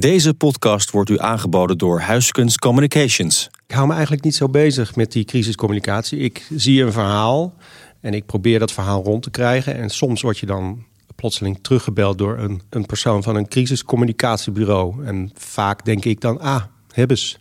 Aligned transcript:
Deze 0.00 0.34
podcast 0.34 0.90
wordt 0.90 1.10
u 1.10 1.18
aangeboden 1.18 1.78
door 1.78 2.00
Huiskunst 2.00 2.58
Communications. 2.58 3.50
Ik 3.66 3.74
hou 3.74 3.86
me 3.86 3.92
eigenlijk 3.92 4.24
niet 4.24 4.34
zo 4.34 4.48
bezig 4.48 4.96
met 4.96 5.12
die 5.12 5.24
crisiscommunicatie. 5.24 6.18
Ik 6.18 6.46
zie 6.56 6.82
een 6.82 6.92
verhaal 6.92 7.54
en 8.00 8.14
ik 8.14 8.26
probeer 8.26 8.58
dat 8.58 8.72
verhaal 8.72 9.02
rond 9.02 9.22
te 9.22 9.30
krijgen. 9.30 9.74
En 9.74 9.90
soms 9.90 10.22
word 10.22 10.38
je 10.38 10.46
dan 10.46 10.84
plotseling 11.16 11.58
teruggebeld 11.62 12.18
door 12.18 12.38
een, 12.38 12.62
een 12.70 12.86
persoon 12.86 13.22
van 13.22 13.36
een 13.36 13.48
crisiscommunicatiebureau. 13.48 15.04
En 15.06 15.30
vaak 15.34 15.84
denk 15.84 16.04
ik 16.04 16.20
dan, 16.20 16.40
ah, 16.40 16.62
hebben 16.92 17.18
ze. 17.18 17.36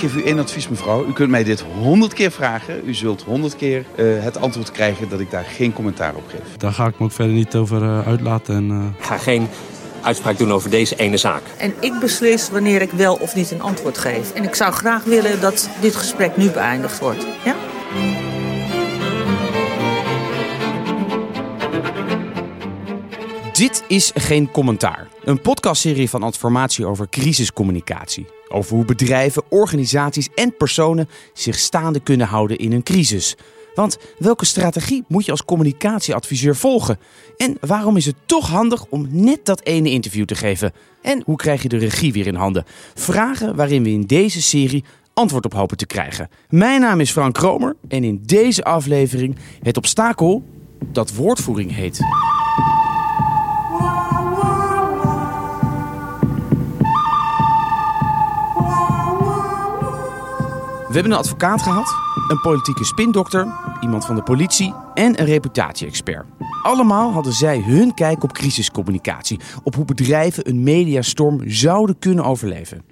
Ik 0.00 0.10
geef 0.10 0.22
u 0.22 0.26
één 0.26 0.38
advies, 0.38 0.68
mevrouw. 0.68 1.06
U 1.06 1.12
kunt 1.12 1.30
mij 1.30 1.44
dit 1.44 1.60
honderd 1.60 2.12
keer 2.12 2.30
vragen. 2.30 2.82
U 2.84 2.94
zult 2.94 3.22
honderd 3.22 3.56
keer 3.56 3.84
uh, 3.96 4.22
het 4.22 4.40
antwoord 4.40 4.70
krijgen 4.70 5.08
dat 5.08 5.20
ik 5.20 5.30
daar 5.30 5.44
geen 5.44 5.72
commentaar 5.72 6.14
op 6.14 6.22
geef. 6.28 6.56
Daar 6.56 6.72
ga 6.72 6.86
ik 6.86 6.98
me 6.98 7.04
ook 7.04 7.12
verder 7.12 7.34
niet 7.34 7.54
over 7.54 7.82
uh, 7.82 8.06
uitlaten. 8.06 8.54
En, 8.54 8.70
uh... 8.70 8.84
Ik 8.98 9.04
ga 9.04 9.16
geen 9.16 9.48
uitspraak 10.02 10.38
doen 10.38 10.52
over 10.52 10.70
deze 10.70 10.96
ene 10.96 11.16
zaak. 11.16 11.42
En 11.58 11.74
ik 11.80 11.92
beslis 12.00 12.50
wanneer 12.50 12.82
ik 12.82 12.90
wel 12.90 13.14
of 13.14 13.34
niet 13.34 13.50
een 13.50 13.62
antwoord 13.62 13.98
geef. 13.98 14.32
En 14.32 14.44
ik 14.44 14.54
zou 14.54 14.72
graag 14.72 15.04
willen 15.04 15.40
dat 15.40 15.70
dit 15.80 15.96
gesprek 15.96 16.36
nu 16.36 16.50
beëindigd 16.50 16.98
wordt. 16.98 17.26
Ja? 17.44 17.54
Dit 23.60 23.84
is 23.88 24.12
Geen 24.14 24.50
Commentaar. 24.50 25.08
Een 25.24 25.40
podcastserie 25.40 26.10
van 26.10 26.22
Adformatie 26.22 26.86
over 26.86 27.08
crisiscommunicatie. 27.08 28.26
Over 28.48 28.76
hoe 28.76 28.84
bedrijven, 28.84 29.42
organisaties 29.48 30.28
en 30.34 30.56
personen 30.56 31.08
zich 31.32 31.58
staande 31.58 32.00
kunnen 32.00 32.26
houden 32.26 32.58
in 32.58 32.72
een 32.72 32.82
crisis. 32.82 33.36
Want 33.74 33.98
welke 34.18 34.44
strategie 34.44 35.04
moet 35.08 35.24
je 35.24 35.30
als 35.30 35.44
communicatieadviseur 35.44 36.56
volgen? 36.56 36.98
En 37.36 37.56
waarom 37.60 37.96
is 37.96 38.06
het 38.06 38.14
toch 38.26 38.48
handig 38.48 38.86
om 38.86 39.06
net 39.10 39.44
dat 39.44 39.64
ene 39.64 39.90
interview 39.90 40.24
te 40.24 40.34
geven? 40.34 40.72
En 41.02 41.22
hoe 41.24 41.36
krijg 41.36 41.62
je 41.62 41.68
de 41.68 41.78
regie 41.78 42.12
weer 42.12 42.26
in 42.26 42.34
handen? 42.34 42.64
Vragen 42.94 43.56
waarin 43.56 43.82
we 43.82 43.90
in 43.90 44.06
deze 44.06 44.42
serie 44.42 44.84
antwoord 45.14 45.44
op 45.44 45.54
hopen 45.54 45.76
te 45.76 45.86
krijgen. 45.86 46.28
Mijn 46.48 46.80
naam 46.80 47.00
is 47.00 47.10
Frank 47.10 47.34
Kromer 47.34 47.76
en 47.88 48.04
in 48.04 48.20
deze 48.22 48.64
aflevering 48.64 49.36
het 49.62 49.76
obstakel 49.76 50.44
dat 50.92 51.14
woordvoering 51.14 51.74
heet. 51.74 52.00
We 60.90 60.96
hebben 60.96 61.12
een 61.14 61.18
advocaat 61.18 61.62
gehad, 61.62 61.94
een 62.28 62.40
politieke 62.40 62.84
spindokter, 62.84 63.46
iemand 63.80 64.06
van 64.06 64.14
de 64.14 64.22
politie 64.22 64.74
en 64.94 65.20
een 65.20 65.26
reputatieexpert. 65.26 66.26
Allemaal 66.62 67.12
hadden 67.12 67.32
zij 67.32 67.62
hun 67.62 67.94
kijk 67.94 68.22
op 68.22 68.32
crisiscommunicatie, 68.32 69.40
op 69.62 69.74
hoe 69.74 69.84
bedrijven 69.84 70.48
een 70.48 70.62
mediastorm 70.62 71.50
zouden 71.50 71.98
kunnen 71.98 72.24
overleven. 72.24 72.84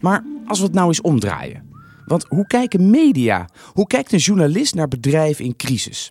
Maar 0.00 0.24
als 0.46 0.58
we 0.58 0.64
het 0.64 0.74
nou 0.74 0.88
eens 0.88 1.00
omdraaien. 1.00 1.70
Want 2.06 2.26
hoe 2.28 2.46
kijken 2.46 2.90
media, 2.90 3.48
hoe 3.72 3.86
kijkt 3.86 4.12
een 4.12 4.18
journalist 4.18 4.74
naar 4.74 4.88
bedrijven 4.88 5.44
in 5.44 5.56
crisis? 5.56 6.10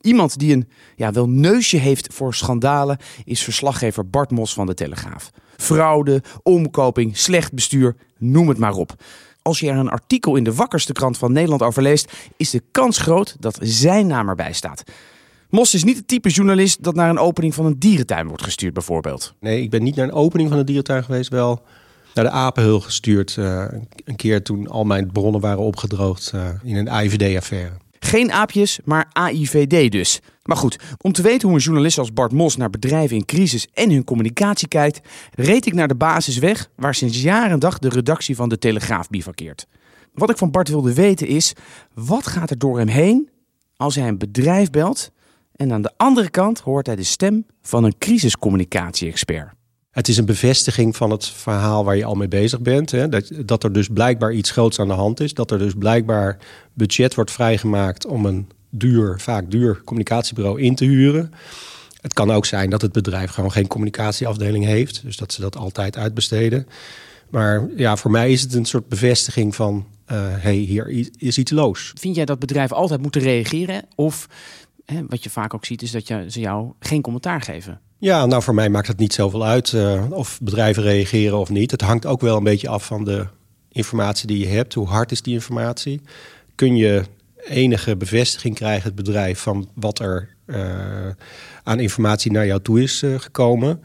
Iemand 0.00 0.38
die 0.38 0.54
een 0.54 0.68
ja, 0.96 1.12
wel 1.12 1.28
neusje 1.28 1.76
heeft 1.76 2.14
voor 2.14 2.34
schandalen 2.34 2.98
is 3.24 3.42
verslaggever 3.42 4.08
Bart 4.08 4.30
Mos 4.30 4.54
van 4.54 4.66
de 4.66 4.74
Telegraaf. 4.74 5.30
Fraude, 5.56 6.22
omkoping, 6.42 7.16
slecht 7.16 7.52
bestuur, 7.52 7.96
noem 8.18 8.48
het 8.48 8.58
maar 8.58 8.74
op 8.74 8.96
als 9.42 9.60
je 9.60 9.70
er 9.70 9.76
een 9.76 9.90
artikel 9.90 10.36
in 10.36 10.44
de 10.44 10.54
wakkerste 10.54 10.92
krant 10.92 11.18
van 11.18 11.32
Nederland 11.32 11.62
over 11.62 11.82
leest, 11.82 12.12
is 12.36 12.50
de 12.50 12.62
kans 12.70 12.98
groot 12.98 13.36
dat 13.40 13.58
zijn 13.60 14.06
naam 14.06 14.28
erbij 14.28 14.52
staat. 14.52 14.82
Mos 15.50 15.74
is 15.74 15.84
niet 15.84 15.96
het 15.96 16.08
type 16.08 16.28
journalist 16.28 16.82
dat 16.82 16.94
naar 16.94 17.10
een 17.10 17.18
opening 17.18 17.54
van 17.54 17.66
een 17.66 17.78
dierentuin 17.78 18.28
wordt 18.28 18.42
gestuurd, 18.42 18.74
bijvoorbeeld. 18.74 19.34
Nee, 19.40 19.62
ik 19.62 19.70
ben 19.70 19.82
niet 19.82 19.96
naar 19.96 20.04
een 20.04 20.12
opening 20.12 20.48
van 20.48 20.58
een 20.58 20.66
dierentuin 20.66 21.04
geweest, 21.04 21.30
wel 21.30 21.62
naar 22.14 22.24
de 22.24 22.30
apenhul 22.30 22.80
gestuurd. 22.80 23.36
Uh, 23.38 23.64
een 24.04 24.16
keer 24.16 24.42
toen 24.42 24.68
al 24.68 24.84
mijn 24.84 25.12
bronnen 25.12 25.40
waren 25.40 25.58
opgedroogd 25.58 26.32
uh, 26.34 26.48
in 26.62 26.76
een 26.76 26.88
AIVD-affaire. 26.88 27.70
Geen 27.98 28.32
aapjes, 28.32 28.78
maar 28.84 29.10
AIVD 29.12 29.92
dus. 29.92 30.20
Maar 30.48 30.56
goed, 30.56 30.78
om 31.00 31.12
te 31.12 31.22
weten 31.22 31.48
hoe 31.48 31.56
een 31.56 31.62
journalist 31.62 31.98
als 31.98 32.12
Bart 32.12 32.32
Mos 32.32 32.56
naar 32.56 32.70
bedrijven 32.70 33.16
in 33.16 33.24
crisis 33.24 33.66
en 33.72 33.90
hun 33.90 34.04
communicatie 34.04 34.68
kijkt, 34.68 35.00
reed 35.34 35.66
ik 35.66 35.74
naar 35.74 35.88
de 35.88 35.94
basisweg 35.94 36.70
waar 36.76 36.94
sinds 36.94 37.22
jaren 37.22 37.60
dag 37.60 37.78
de 37.78 37.88
redactie 37.88 38.36
van 38.36 38.48
de 38.48 38.58
Telegraaf 38.58 39.08
bivakkeert. 39.08 39.66
Wat 40.14 40.30
ik 40.30 40.36
van 40.36 40.50
Bart 40.50 40.68
wilde 40.68 40.94
weten 40.94 41.26
is, 41.26 41.52
wat 41.94 42.26
gaat 42.26 42.50
er 42.50 42.58
door 42.58 42.78
hem 42.78 42.88
heen 42.88 43.28
als 43.76 43.94
hij 43.94 44.08
een 44.08 44.18
bedrijf 44.18 44.70
belt 44.70 45.10
en 45.52 45.72
aan 45.72 45.82
de 45.82 45.92
andere 45.96 46.30
kant 46.30 46.60
hoort 46.60 46.86
hij 46.86 46.96
de 46.96 47.02
stem 47.02 47.46
van 47.62 47.84
een 47.84 47.98
crisiscommunicatie-expert? 47.98 49.52
Het 49.90 50.08
is 50.08 50.16
een 50.16 50.26
bevestiging 50.26 50.96
van 50.96 51.10
het 51.10 51.28
verhaal 51.28 51.84
waar 51.84 51.96
je 51.96 52.04
al 52.04 52.14
mee 52.14 52.28
bezig 52.28 52.60
bent. 52.60 52.90
Hè? 52.90 53.08
Dat, 53.08 53.30
dat 53.44 53.64
er 53.64 53.72
dus 53.72 53.88
blijkbaar 53.88 54.32
iets 54.32 54.50
groots 54.50 54.80
aan 54.80 54.88
de 54.88 54.94
hand 54.94 55.20
is. 55.20 55.34
Dat 55.34 55.50
er 55.50 55.58
dus 55.58 55.74
blijkbaar 55.74 56.38
budget 56.74 57.14
wordt 57.14 57.30
vrijgemaakt 57.30 58.06
om 58.06 58.26
een 58.26 58.48
duur, 58.70 59.20
vaak 59.20 59.50
duur 59.50 59.82
communicatiebureau 59.84 60.60
in 60.60 60.74
te 60.74 60.84
huren. 60.84 61.32
Het 62.00 62.12
kan 62.12 62.30
ook 62.30 62.46
zijn 62.46 62.70
dat 62.70 62.82
het 62.82 62.92
bedrijf 62.92 63.30
gewoon 63.30 63.52
geen 63.52 63.66
communicatieafdeling 63.66 64.64
heeft. 64.64 65.02
Dus 65.02 65.16
dat 65.16 65.32
ze 65.32 65.40
dat 65.40 65.56
altijd 65.56 65.96
uitbesteden. 65.96 66.66
Maar 67.30 67.68
ja, 67.76 67.96
voor 67.96 68.10
mij 68.10 68.32
is 68.32 68.42
het 68.42 68.54
een 68.54 68.64
soort 68.64 68.88
bevestiging 68.88 69.54
van... 69.54 69.86
Uh, 70.12 70.16
hey, 70.20 70.54
hier 70.54 71.06
is 71.16 71.38
iets 71.38 71.50
los. 71.50 71.92
Vind 71.94 72.16
jij 72.16 72.24
dat 72.24 72.38
bedrijven 72.38 72.76
altijd 72.76 73.02
moeten 73.02 73.20
reageren? 73.20 73.84
Of 73.94 74.28
hè, 74.84 75.02
wat 75.08 75.22
je 75.22 75.30
vaak 75.30 75.54
ook 75.54 75.64
ziet, 75.64 75.82
is 75.82 75.90
dat 75.90 76.08
je, 76.08 76.24
ze 76.30 76.40
jou 76.40 76.72
geen 76.80 77.02
commentaar 77.02 77.40
geven? 77.40 77.80
Ja, 77.98 78.26
nou 78.26 78.42
voor 78.42 78.54
mij 78.54 78.68
maakt 78.68 78.86
het 78.86 78.98
niet 78.98 79.12
zoveel 79.12 79.44
uit 79.44 79.72
uh, 79.72 80.04
of 80.10 80.38
bedrijven 80.42 80.82
reageren 80.82 81.38
of 81.38 81.48
niet. 81.48 81.70
Het 81.70 81.80
hangt 81.80 82.06
ook 82.06 82.20
wel 82.20 82.36
een 82.36 82.44
beetje 82.44 82.68
af 82.68 82.86
van 82.86 83.04
de 83.04 83.26
informatie 83.68 84.26
die 84.26 84.38
je 84.38 84.46
hebt. 84.46 84.74
Hoe 84.74 84.86
hard 84.86 85.10
is 85.10 85.22
die 85.22 85.34
informatie? 85.34 86.00
Kun 86.54 86.76
je 86.76 87.04
enige 87.48 87.96
bevestiging 87.96 88.54
krijgen, 88.54 88.82
het 88.82 88.94
bedrijf, 88.94 89.40
van 89.40 89.68
wat 89.74 89.98
er 89.98 90.28
uh, 90.46 91.08
aan 91.62 91.80
informatie 91.80 92.32
naar 92.32 92.46
jou 92.46 92.62
toe 92.62 92.82
is 92.82 93.02
uh, 93.02 93.18
gekomen? 93.18 93.82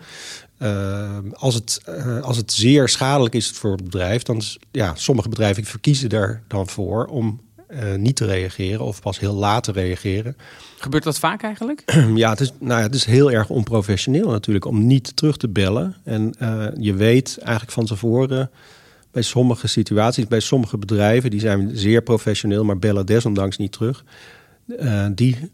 als, 1.33 1.55
het, 1.55 1.81
als 2.21 2.37
het 2.37 2.51
zeer 2.51 2.89
schadelijk 2.89 3.35
is 3.35 3.49
voor 3.49 3.71
het 3.71 3.83
bedrijf, 3.83 4.23
dan 4.23 4.41
ja, 4.71 4.95
sommige 4.95 5.29
bedrijven 5.29 5.63
verkiezen 5.63 6.09
er 6.09 6.41
dan 6.47 6.67
voor 6.67 7.05
om 7.05 7.41
uh, 7.69 7.95
niet 7.95 8.15
te 8.15 8.25
reageren 8.25 8.79
of 8.85 9.01
pas 9.01 9.19
heel 9.19 9.33
laat 9.33 9.63
te 9.63 9.71
reageren. 9.71 10.37
Gebeurt 10.77 11.03
dat 11.03 11.19
vaak 11.19 11.43
eigenlijk? 11.43 11.83
ja, 12.15 12.29
het 12.29 12.39
is, 12.39 12.51
nou 12.59 12.79
ja, 12.79 12.85
het 12.85 12.95
is 12.95 13.05
heel 13.05 13.31
erg 13.31 13.49
onprofessioneel 13.49 14.29
natuurlijk 14.29 14.65
om 14.65 14.87
niet 14.87 15.15
terug 15.15 15.37
te 15.37 15.49
bellen. 15.49 15.95
En 16.03 16.33
je 16.79 16.93
weet 16.93 17.37
eigenlijk 17.41 17.71
van 17.71 17.85
tevoren 17.85 18.49
bij 19.13 19.21
sommige 19.21 19.67
situaties, 19.67 20.27
bij 20.27 20.39
sommige 20.39 20.77
bedrijven, 20.77 21.29
die 21.29 21.39
zijn 21.39 21.71
zeer 21.73 22.01
professioneel, 22.01 22.63
maar 22.63 22.79
bellen 22.79 23.05
desondanks 23.05 23.57
niet 23.57 23.71
terug. 23.71 24.03
Uh, 24.67 25.05
die, 25.11 25.51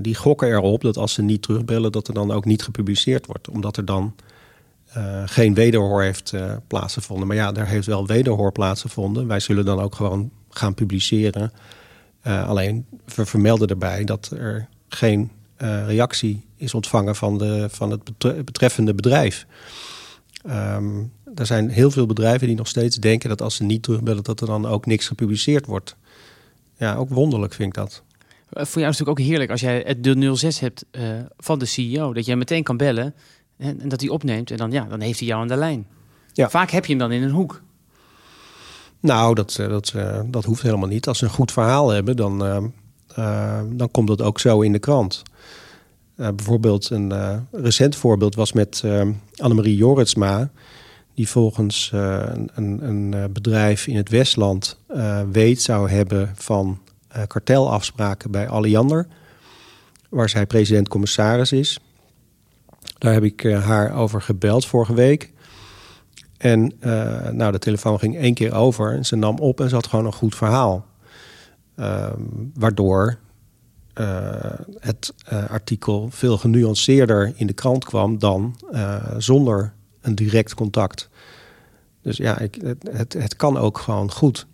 die 0.00 0.14
gokken 0.14 0.48
erop 0.48 0.80
dat 0.80 0.96
als 0.96 1.12
ze 1.12 1.22
niet 1.22 1.42
terugbellen, 1.42 1.92
dat 1.92 2.08
er 2.08 2.14
dan 2.14 2.30
ook 2.30 2.44
niet 2.44 2.62
gepubliceerd 2.62 3.26
wordt. 3.26 3.48
Omdat 3.48 3.76
er 3.76 3.84
dan 3.84 4.14
geen 5.24 5.54
wederhoor 5.54 6.02
heeft 6.02 6.32
plaatsgevonden. 6.66 7.26
Maar 7.26 7.36
ja, 7.36 7.52
daar 7.52 7.66
heeft 7.66 7.86
wel 7.86 8.06
wederhoor 8.06 8.52
plaatsgevonden. 8.52 9.26
Wij 9.26 9.40
zullen 9.40 9.64
dan 9.64 9.80
ook 9.80 9.94
gewoon 9.94 10.30
gaan 10.50 10.74
publiceren. 10.74 11.52
Alleen 12.22 12.86
we 13.14 13.26
vermelden 13.26 13.68
erbij 13.68 14.04
dat 14.04 14.30
er 14.36 14.68
geen 14.88 15.30
reactie 15.86 16.44
is 16.56 16.74
ontvangen 16.74 17.16
van, 17.16 17.38
de, 17.38 17.68
van 17.70 17.90
het 17.90 18.18
betreffende 18.44 18.94
bedrijf. 18.94 19.46
Um, 20.50 21.12
er 21.34 21.46
zijn 21.46 21.68
heel 21.68 21.90
veel 21.90 22.06
bedrijven 22.06 22.46
die 22.46 22.56
nog 22.56 22.68
steeds 22.68 22.96
denken 22.96 23.28
dat 23.28 23.42
als 23.42 23.54
ze 23.54 23.64
niet 23.64 23.82
terugbellen, 23.82 24.22
dat 24.22 24.40
er 24.40 24.46
dan 24.46 24.66
ook 24.66 24.86
niks 24.86 25.06
gepubliceerd 25.06 25.66
wordt. 25.66 25.96
Ja, 26.76 26.94
ook 26.94 27.08
wonderlijk 27.08 27.52
vind 27.54 27.68
ik 27.68 27.74
dat. 27.74 28.02
Voor 28.50 28.54
jou 28.54 28.64
is 28.64 28.72
het 28.72 28.82
natuurlijk 28.82 29.18
ook 29.18 29.26
heerlijk 29.26 29.50
als 29.50 29.60
jij 29.60 30.00
de 30.00 30.36
06 30.36 30.58
hebt 30.58 30.84
uh, 30.92 31.02
van 31.36 31.58
de 31.58 31.64
CEO, 31.64 32.12
dat 32.12 32.26
jij 32.26 32.36
meteen 32.36 32.62
kan 32.62 32.76
bellen 32.76 33.14
en, 33.56 33.80
en 33.80 33.88
dat 33.88 34.00
hij 34.00 34.10
opneemt 34.10 34.50
en 34.50 34.56
dan, 34.56 34.72
ja, 34.72 34.84
dan 34.84 35.00
heeft 35.00 35.18
hij 35.18 35.28
jou 35.28 35.40
aan 35.40 35.48
de 35.48 35.56
lijn. 35.56 35.86
Ja. 36.32 36.50
Vaak 36.50 36.70
heb 36.70 36.84
je 36.84 36.90
hem 36.90 37.00
dan 37.00 37.12
in 37.12 37.22
een 37.22 37.30
hoek. 37.30 37.62
Nou, 39.00 39.34
dat, 39.34 39.56
eh, 39.60 39.68
dat, 39.68 39.92
eh, 39.96 40.20
dat 40.26 40.44
hoeft 40.44 40.62
helemaal 40.62 40.88
niet. 40.88 41.06
Als 41.06 41.18
ze 41.18 41.24
een 41.24 41.30
goed 41.30 41.52
verhaal 41.52 41.88
hebben, 41.88 42.16
dan, 42.16 42.46
uh, 43.18 43.60
dan 43.70 43.90
komt 43.90 44.08
dat 44.08 44.22
ook 44.22 44.40
zo 44.40 44.60
in 44.60 44.72
de 44.72 44.78
krant. 44.78 45.22
bijvoorbeeld 46.14 46.90
een 46.90 47.12
recent 47.52 47.96
voorbeeld 47.96 48.34
was 48.34 48.52
met 48.52 48.84
Annemarie 49.36 49.76
Joritsma... 49.76 50.50
die 51.14 51.28
volgens 51.28 51.90
een, 51.92 52.50
een, 52.54 52.88
een, 52.88 53.32
bedrijf 53.32 53.86
in 53.86 53.96
het 53.96 54.08
Westland 54.08 54.78
weet 55.32 55.62
zou 55.62 55.90
hebben 55.90 56.32
van 56.34 56.80
kartelafspraken 57.26 58.30
bij 58.30 58.48
Alliander... 58.48 59.06
waar 60.08 60.28
zij 60.28 60.46
president-commissaris 60.46 61.52
is. 61.52 61.78
Daar 62.98 63.12
heb 63.12 63.22
ik 63.22 63.42
haar 63.42 63.94
over 63.94 64.22
gebeld 64.22 64.66
vorige 64.66 64.94
week... 64.94 65.30
En 66.42 66.72
nou, 67.30 67.52
de 67.52 67.58
telefoon 67.58 67.98
ging 67.98 68.16
één 68.16 68.34
keer 68.34 68.54
over 68.54 68.92
en 68.92 69.04
ze 69.04 69.16
nam 69.16 69.38
op 69.38 69.60
en 69.60 69.68
ze 69.68 69.74
had 69.74 69.86
gewoon 69.86 70.06
een 70.06 70.12
goed 70.12 70.34
verhaal. 70.34 70.86
Um, 71.76 72.52
waardoor 72.54 73.18
het 74.78 75.14
artikel 75.48 76.08
veel 76.10 76.38
genuanceerder 76.38 77.32
in 77.36 77.46
de 77.46 77.52
krant 77.52 77.84
kwam 77.84 78.18
dan 78.18 78.56
uh, 78.72 78.96
zonder 79.18 79.72
een 80.02 80.14
direct 80.14 80.54
contact. 80.54 81.08
Dus 82.02 82.16
ja, 82.16 82.38
ik, 82.38 82.58
het, 82.90 83.12
het, 83.12 83.36
kan 83.36 83.56
ook 83.56 83.78
gewoon 83.78 84.10
goed. 84.10 84.46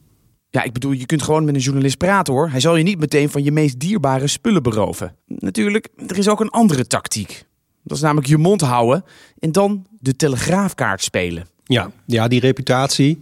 Ja, 0.50 0.62
ik 0.62 0.72
bedoel, 0.72 0.92
je 0.92 1.06
kunt 1.06 1.22
gewoon 1.22 1.44
met 1.44 1.54
een 1.54 1.60
journalist 1.60 1.98
praten 1.98 2.32
hoor. 2.32 2.50
Hij 2.50 2.60
zal 2.60 2.76
je 2.76 2.84
niet 2.84 2.98
meteen 2.98 3.30
van 3.30 3.44
je 3.44 3.52
meest 3.52 3.78
dierbare 3.78 4.26
spullen 4.26 4.62
beroven. 4.62 5.14
Natuurlijk, 5.26 5.88
er 6.06 6.18
is 6.18 6.28
ook 6.28 6.40
een 6.40 6.50
andere 6.50 6.86
tactiek. 6.86 7.46
Dat 7.82 7.96
is 7.96 8.02
namelijk 8.02 8.26
je 8.26 8.36
mond 8.36 8.60
houden 8.60 9.04
en 9.38 9.52
dan 9.52 9.86
de 10.00 10.16
telegraafkaart 10.16 11.02
spelen. 11.02 11.46
Ja, 11.64 11.90
ja 12.06 12.28
die 12.28 12.40
reputatie 12.40 13.18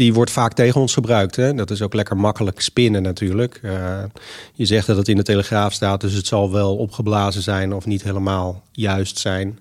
die 0.00 0.14
wordt 0.14 0.30
vaak 0.30 0.52
tegen 0.52 0.80
ons 0.80 0.94
gebruikt. 0.94 1.36
Hè? 1.36 1.54
Dat 1.54 1.70
is 1.70 1.82
ook 1.82 1.94
lekker 1.94 2.16
makkelijk 2.16 2.60
spinnen 2.60 3.02
natuurlijk. 3.02 3.60
Uh, 3.62 4.02
je 4.52 4.66
zegt 4.66 4.86
dat 4.86 4.96
het 4.96 5.08
in 5.08 5.16
de 5.16 5.22
Telegraaf 5.22 5.72
staat, 5.72 6.00
dus 6.00 6.12
het 6.12 6.26
zal 6.26 6.52
wel 6.52 6.76
opgeblazen 6.76 7.42
zijn 7.42 7.72
of 7.72 7.86
niet 7.86 8.02
helemaal 8.02 8.62
juist 8.72 9.18
zijn. 9.18 9.58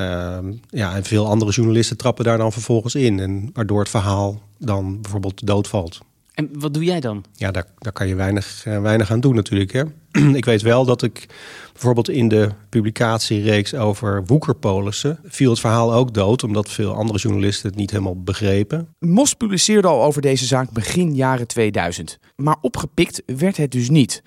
Uh, 0.00 0.38
ja, 0.68 0.94
en 0.94 1.04
veel 1.04 1.26
andere 1.26 1.50
journalisten 1.50 1.96
trappen 1.96 2.24
daar 2.24 2.38
dan 2.38 2.52
vervolgens 2.52 2.94
in. 2.94 3.20
En 3.20 3.50
waardoor 3.52 3.80
het 3.80 3.88
verhaal 3.88 4.42
dan 4.58 5.00
bijvoorbeeld 5.00 5.46
doodvalt. 5.46 6.00
En 6.38 6.48
wat 6.52 6.74
doe 6.74 6.84
jij 6.84 7.00
dan? 7.00 7.24
Ja, 7.34 7.50
daar, 7.50 7.64
daar 7.78 7.92
kan 7.92 8.08
je 8.08 8.14
weinig, 8.14 8.64
uh, 8.66 8.80
weinig 8.80 9.10
aan 9.10 9.20
doen 9.20 9.34
natuurlijk. 9.34 9.72
Hè? 9.72 9.82
ik 10.40 10.44
weet 10.44 10.62
wel 10.62 10.84
dat 10.84 11.02
ik 11.02 11.26
bijvoorbeeld 11.72 12.08
in 12.08 12.28
de 12.28 12.48
publicatiereeks 12.68 13.74
over 13.74 14.24
woekerpolissen 14.26 15.18
viel 15.24 15.50
het 15.50 15.60
verhaal 15.60 15.94
ook 15.94 16.14
dood, 16.14 16.42
omdat 16.42 16.70
veel 16.70 16.92
andere 16.92 17.18
journalisten 17.18 17.68
het 17.68 17.78
niet 17.78 17.90
helemaal 17.90 18.22
begrepen. 18.22 18.88
Mos 18.98 19.34
publiceerde 19.34 19.88
al 19.88 20.02
over 20.02 20.22
deze 20.22 20.44
zaak 20.44 20.70
begin 20.70 21.14
jaren 21.14 21.46
2000, 21.46 22.18
maar 22.36 22.56
opgepikt 22.60 23.22
werd 23.26 23.56
het 23.56 23.70
dus 23.70 23.90
niet. 23.90 24.22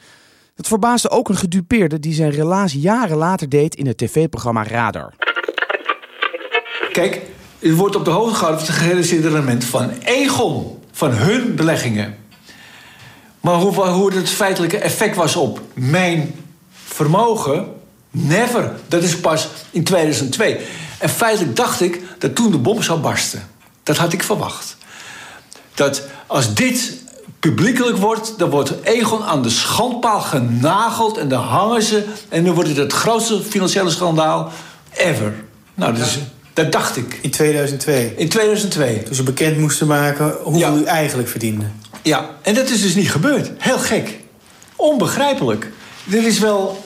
Dat 0.55 0.67
verbaasde 0.67 1.09
ook 1.09 1.29
een 1.29 1.35
gedupeerde 1.35 1.99
die 1.99 2.13
zijn 2.13 2.31
relaas 2.31 2.73
jaren 2.73 3.17
later 3.17 3.49
deed 3.49 3.75
in 3.75 3.87
het 3.87 3.97
tv-programma 3.97 4.63
Radar. 4.63 5.13
Kijk, 6.91 7.21
u 7.59 7.75
wordt 7.75 7.95
op 7.95 8.05
de 8.05 8.11
hoogte 8.11 8.35
gehouden 8.35 8.65
van 8.65 8.73
het 8.73 8.83
gerealiseerde 8.83 9.29
rendement 9.29 9.65
van 9.65 9.91
Egon, 10.03 10.79
van 10.91 11.11
hun 11.11 11.55
beleggingen. 11.55 12.17
Maar 13.39 13.55
hoe, 13.55 13.87
hoe 13.87 14.13
het 14.13 14.29
feitelijke 14.29 14.77
effect 14.77 15.15
was 15.15 15.35
op 15.35 15.61
mijn 15.73 16.35
vermogen, 16.73 17.67
never. 18.11 18.71
Dat 18.87 19.03
is 19.03 19.19
pas 19.19 19.47
in 19.71 19.83
2002. 19.83 20.59
En 20.97 21.09
feitelijk 21.09 21.55
dacht 21.55 21.81
ik 21.81 22.01
dat 22.17 22.35
toen 22.35 22.51
de 22.51 22.57
bom 22.57 22.81
zou 22.81 22.99
barsten. 22.99 23.49
Dat 23.83 23.97
had 23.97 24.13
ik 24.13 24.23
verwacht. 24.23 24.77
Dat 25.73 26.03
als 26.27 26.53
dit 26.53 26.93
publiekelijk 27.39 27.97
wordt, 27.97 28.33
dan 28.37 28.49
wordt 28.49 28.73
Egon 28.83 29.23
aan 29.23 29.41
de 29.41 29.49
schandpaal 29.49 30.19
genageld 30.19 31.17
en 31.17 31.27
dan 31.27 31.43
hangen 31.43 31.81
ze 31.81 32.05
en 32.29 32.43
dan 32.43 32.53
wordt 32.53 32.69
het 32.69 32.77
het 32.77 32.93
grootste 32.93 33.41
financiële 33.41 33.89
schandaal 33.89 34.51
ever. 34.93 35.33
Nou, 35.73 35.97
is, 35.97 36.19
dat 36.53 36.71
dacht 36.71 36.97
ik. 36.97 37.19
In 37.21 37.31
2002? 37.31 38.13
In 38.15 38.29
2002. 38.29 39.03
Toen 39.03 39.15
ze 39.15 39.23
bekend 39.23 39.57
moesten 39.57 39.87
maken 39.87 40.37
hoeveel 40.43 40.75
ja. 40.75 40.81
u 40.81 40.83
eigenlijk 40.83 41.29
verdiende. 41.29 41.65
Ja, 42.01 42.29
en 42.41 42.53
dat 42.53 42.69
is 42.69 42.81
dus 42.81 42.95
niet 42.95 43.11
gebeurd. 43.11 43.51
Heel 43.57 43.77
gek. 43.77 44.19
Onbegrijpelijk. 44.75 45.67
Er 46.11 46.25
is 46.25 46.39
wel, 46.39 46.85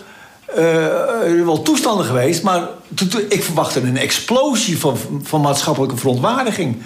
uh, 0.50 1.44
wel 1.44 1.62
toestanden 1.62 2.06
geweest, 2.06 2.44
maar 2.44 2.68
ik 3.30 3.44
verwachtte 3.44 3.80
een 3.80 3.98
explosie 3.98 4.80
van, 4.80 4.98
van 5.24 5.42
maatschappelijke 5.42 5.98
verontwaardiging. 5.98 6.84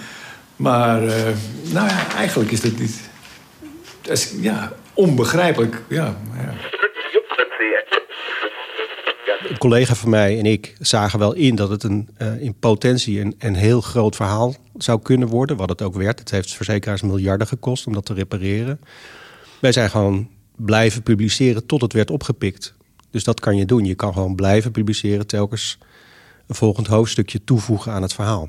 Maar 0.56 1.02
uh, 1.02 1.12
nou 1.62 1.88
ja, 1.88 2.14
eigenlijk 2.16 2.50
is 2.50 2.60
dat 2.60 2.78
niet. 2.78 3.00
Dat 4.02 4.12
is, 4.12 4.32
ja, 4.40 4.72
onbegrijpelijk. 4.94 5.82
Ja, 5.88 6.16
ja. 6.36 6.54
Een 9.48 9.58
collega 9.58 9.94
van 9.94 10.10
mij 10.10 10.38
en 10.38 10.46
ik 10.46 10.76
zagen 10.80 11.18
wel 11.18 11.34
in 11.34 11.54
dat 11.54 11.68
het 11.70 11.82
een, 11.82 12.08
uh, 12.18 12.42
in 12.42 12.54
potentie 12.54 13.20
een, 13.20 13.34
een 13.38 13.54
heel 13.54 13.80
groot 13.80 14.16
verhaal 14.16 14.54
zou 14.76 15.02
kunnen 15.02 15.28
worden. 15.28 15.56
Wat 15.56 15.68
het 15.68 15.82
ook 15.82 15.94
werd. 15.94 16.18
Het 16.18 16.30
heeft 16.30 16.54
verzekeraars 16.54 17.02
miljarden 17.02 17.46
gekost 17.46 17.86
om 17.86 17.92
dat 17.92 18.04
te 18.04 18.14
repareren. 18.14 18.80
Wij 19.60 19.72
zijn 19.72 19.90
gewoon 19.90 20.28
blijven 20.56 21.02
publiceren 21.02 21.66
tot 21.66 21.80
het 21.80 21.92
werd 21.92 22.10
opgepikt. 22.10 22.74
Dus 23.10 23.24
dat 23.24 23.40
kan 23.40 23.56
je 23.56 23.66
doen. 23.66 23.84
Je 23.84 23.94
kan 23.94 24.12
gewoon 24.12 24.34
blijven 24.34 24.70
publiceren, 24.70 25.26
telkens 25.26 25.78
een 26.46 26.54
volgend 26.54 26.86
hoofdstukje 26.86 27.44
toevoegen 27.44 27.92
aan 27.92 28.02
het 28.02 28.12
verhaal. 28.12 28.48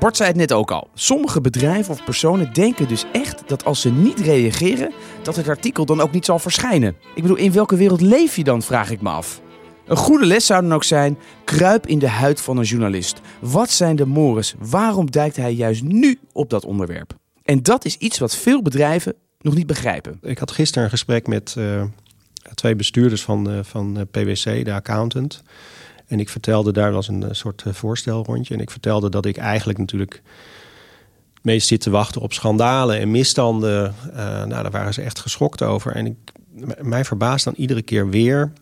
Bart 0.00 0.16
zei 0.16 0.28
het 0.28 0.38
net 0.38 0.52
ook 0.52 0.70
al. 0.70 0.88
Sommige 0.94 1.40
bedrijven 1.40 1.92
of 1.92 2.04
personen 2.04 2.52
denken 2.52 2.88
dus 2.88 3.04
echt 3.12 3.42
dat 3.46 3.64
als 3.64 3.80
ze 3.80 3.90
niet 3.90 4.20
reageren, 4.20 4.92
dat 5.22 5.36
het 5.36 5.48
artikel 5.48 5.84
dan 5.84 6.00
ook 6.00 6.12
niet 6.12 6.24
zal 6.24 6.38
verschijnen. 6.38 6.96
Ik 7.14 7.22
bedoel, 7.22 7.36
in 7.36 7.52
welke 7.52 7.76
wereld 7.76 8.00
leef 8.00 8.36
je 8.36 8.44
dan, 8.44 8.62
vraag 8.62 8.90
ik 8.90 9.00
me 9.00 9.08
af. 9.08 9.40
Een 9.86 9.96
goede 9.96 10.26
les 10.26 10.46
zou 10.46 10.62
dan 10.62 10.74
ook 10.74 10.84
zijn: 10.84 11.18
kruip 11.44 11.86
in 11.86 11.98
de 11.98 12.08
huid 12.08 12.40
van 12.40 12.56
een 12.56 12.64
journalist. 12.64 13.20
Wat 13.40 13.70
zijn 13.70 13.96
de 13.96 14.06
mores? 14.06 14.54
Waarom 14.58 15.10
duikt 15.10 15.36
hij 15.36 15.52
juist 15.52 15.82
nu 15.82 16.18
op 16.32 16.50
dat 16.50 16.64
onderwerp? 16.64 17.14
En 17.42 17.62
dat 17.62 17.84
is 17.84 17.96
iets 17.96 18.18
wat 18.18 18.36
veel 18.36 18.62
bedrijven 18.62 19.14
nog 19.40 19.54
niet 19.54 19.66
begrijpen. 19.66 20.18
Ik 20.22 20.38
had 20.38 20.50
gisteren 20.50 20.84
een 20.84 20.90
gesprek 20.90 21.26
met 21.26 21.54
uh, 21.58 21.82
twee 22.54 22.76
bestuurders 22.76 23.22
van, 23.22 23.50
uh, 23.50 23.58
van 23.62 23.98
uh, 23.98 24.02
PwC, 24.10 24.64
de 24.64 24.72
accountant. 24.72 25.42
En 26.10 26.20
ik 26.20 26.28
vertelde, 26.28 26.72
daar 26.72 26.92
was 26.92 27.08
een 27.08 27.24
soort 27.30 27.64
voorstelrondje. 27.66 28.54
En 28.54 28.60
ik 28.60 28.70
vertelde 28.70 29.10
dat 29.10 29.26
ik 29.26 29.36
eigenlijk 29.36 29.78
natuurlijk 29.78 30.22
meest 31.42 31.66
zit 31.66 31.80
te 31.80 31.90
wachten 31.90 32.20
op 32.20 32.32
schandalen 32.32 32.98
en 32.98 33.10
misstanden. 33.10 33.94
nou, 34.14 34.48
daar 34.48 34.70
waren 34.70 34.94
ze 34.94 35.02
echt 35.02 35.18
geschokt 35.18 35.62
over. 35.62 35.92
En 35.92 36.06
ik, 36.06 36.16
mij 36.82 37.04
verbaast 37.04 37.44
dan 37.44 37.54
iedere 37.56 37.82
keer 37.82 38.08
weer 38.08 38.52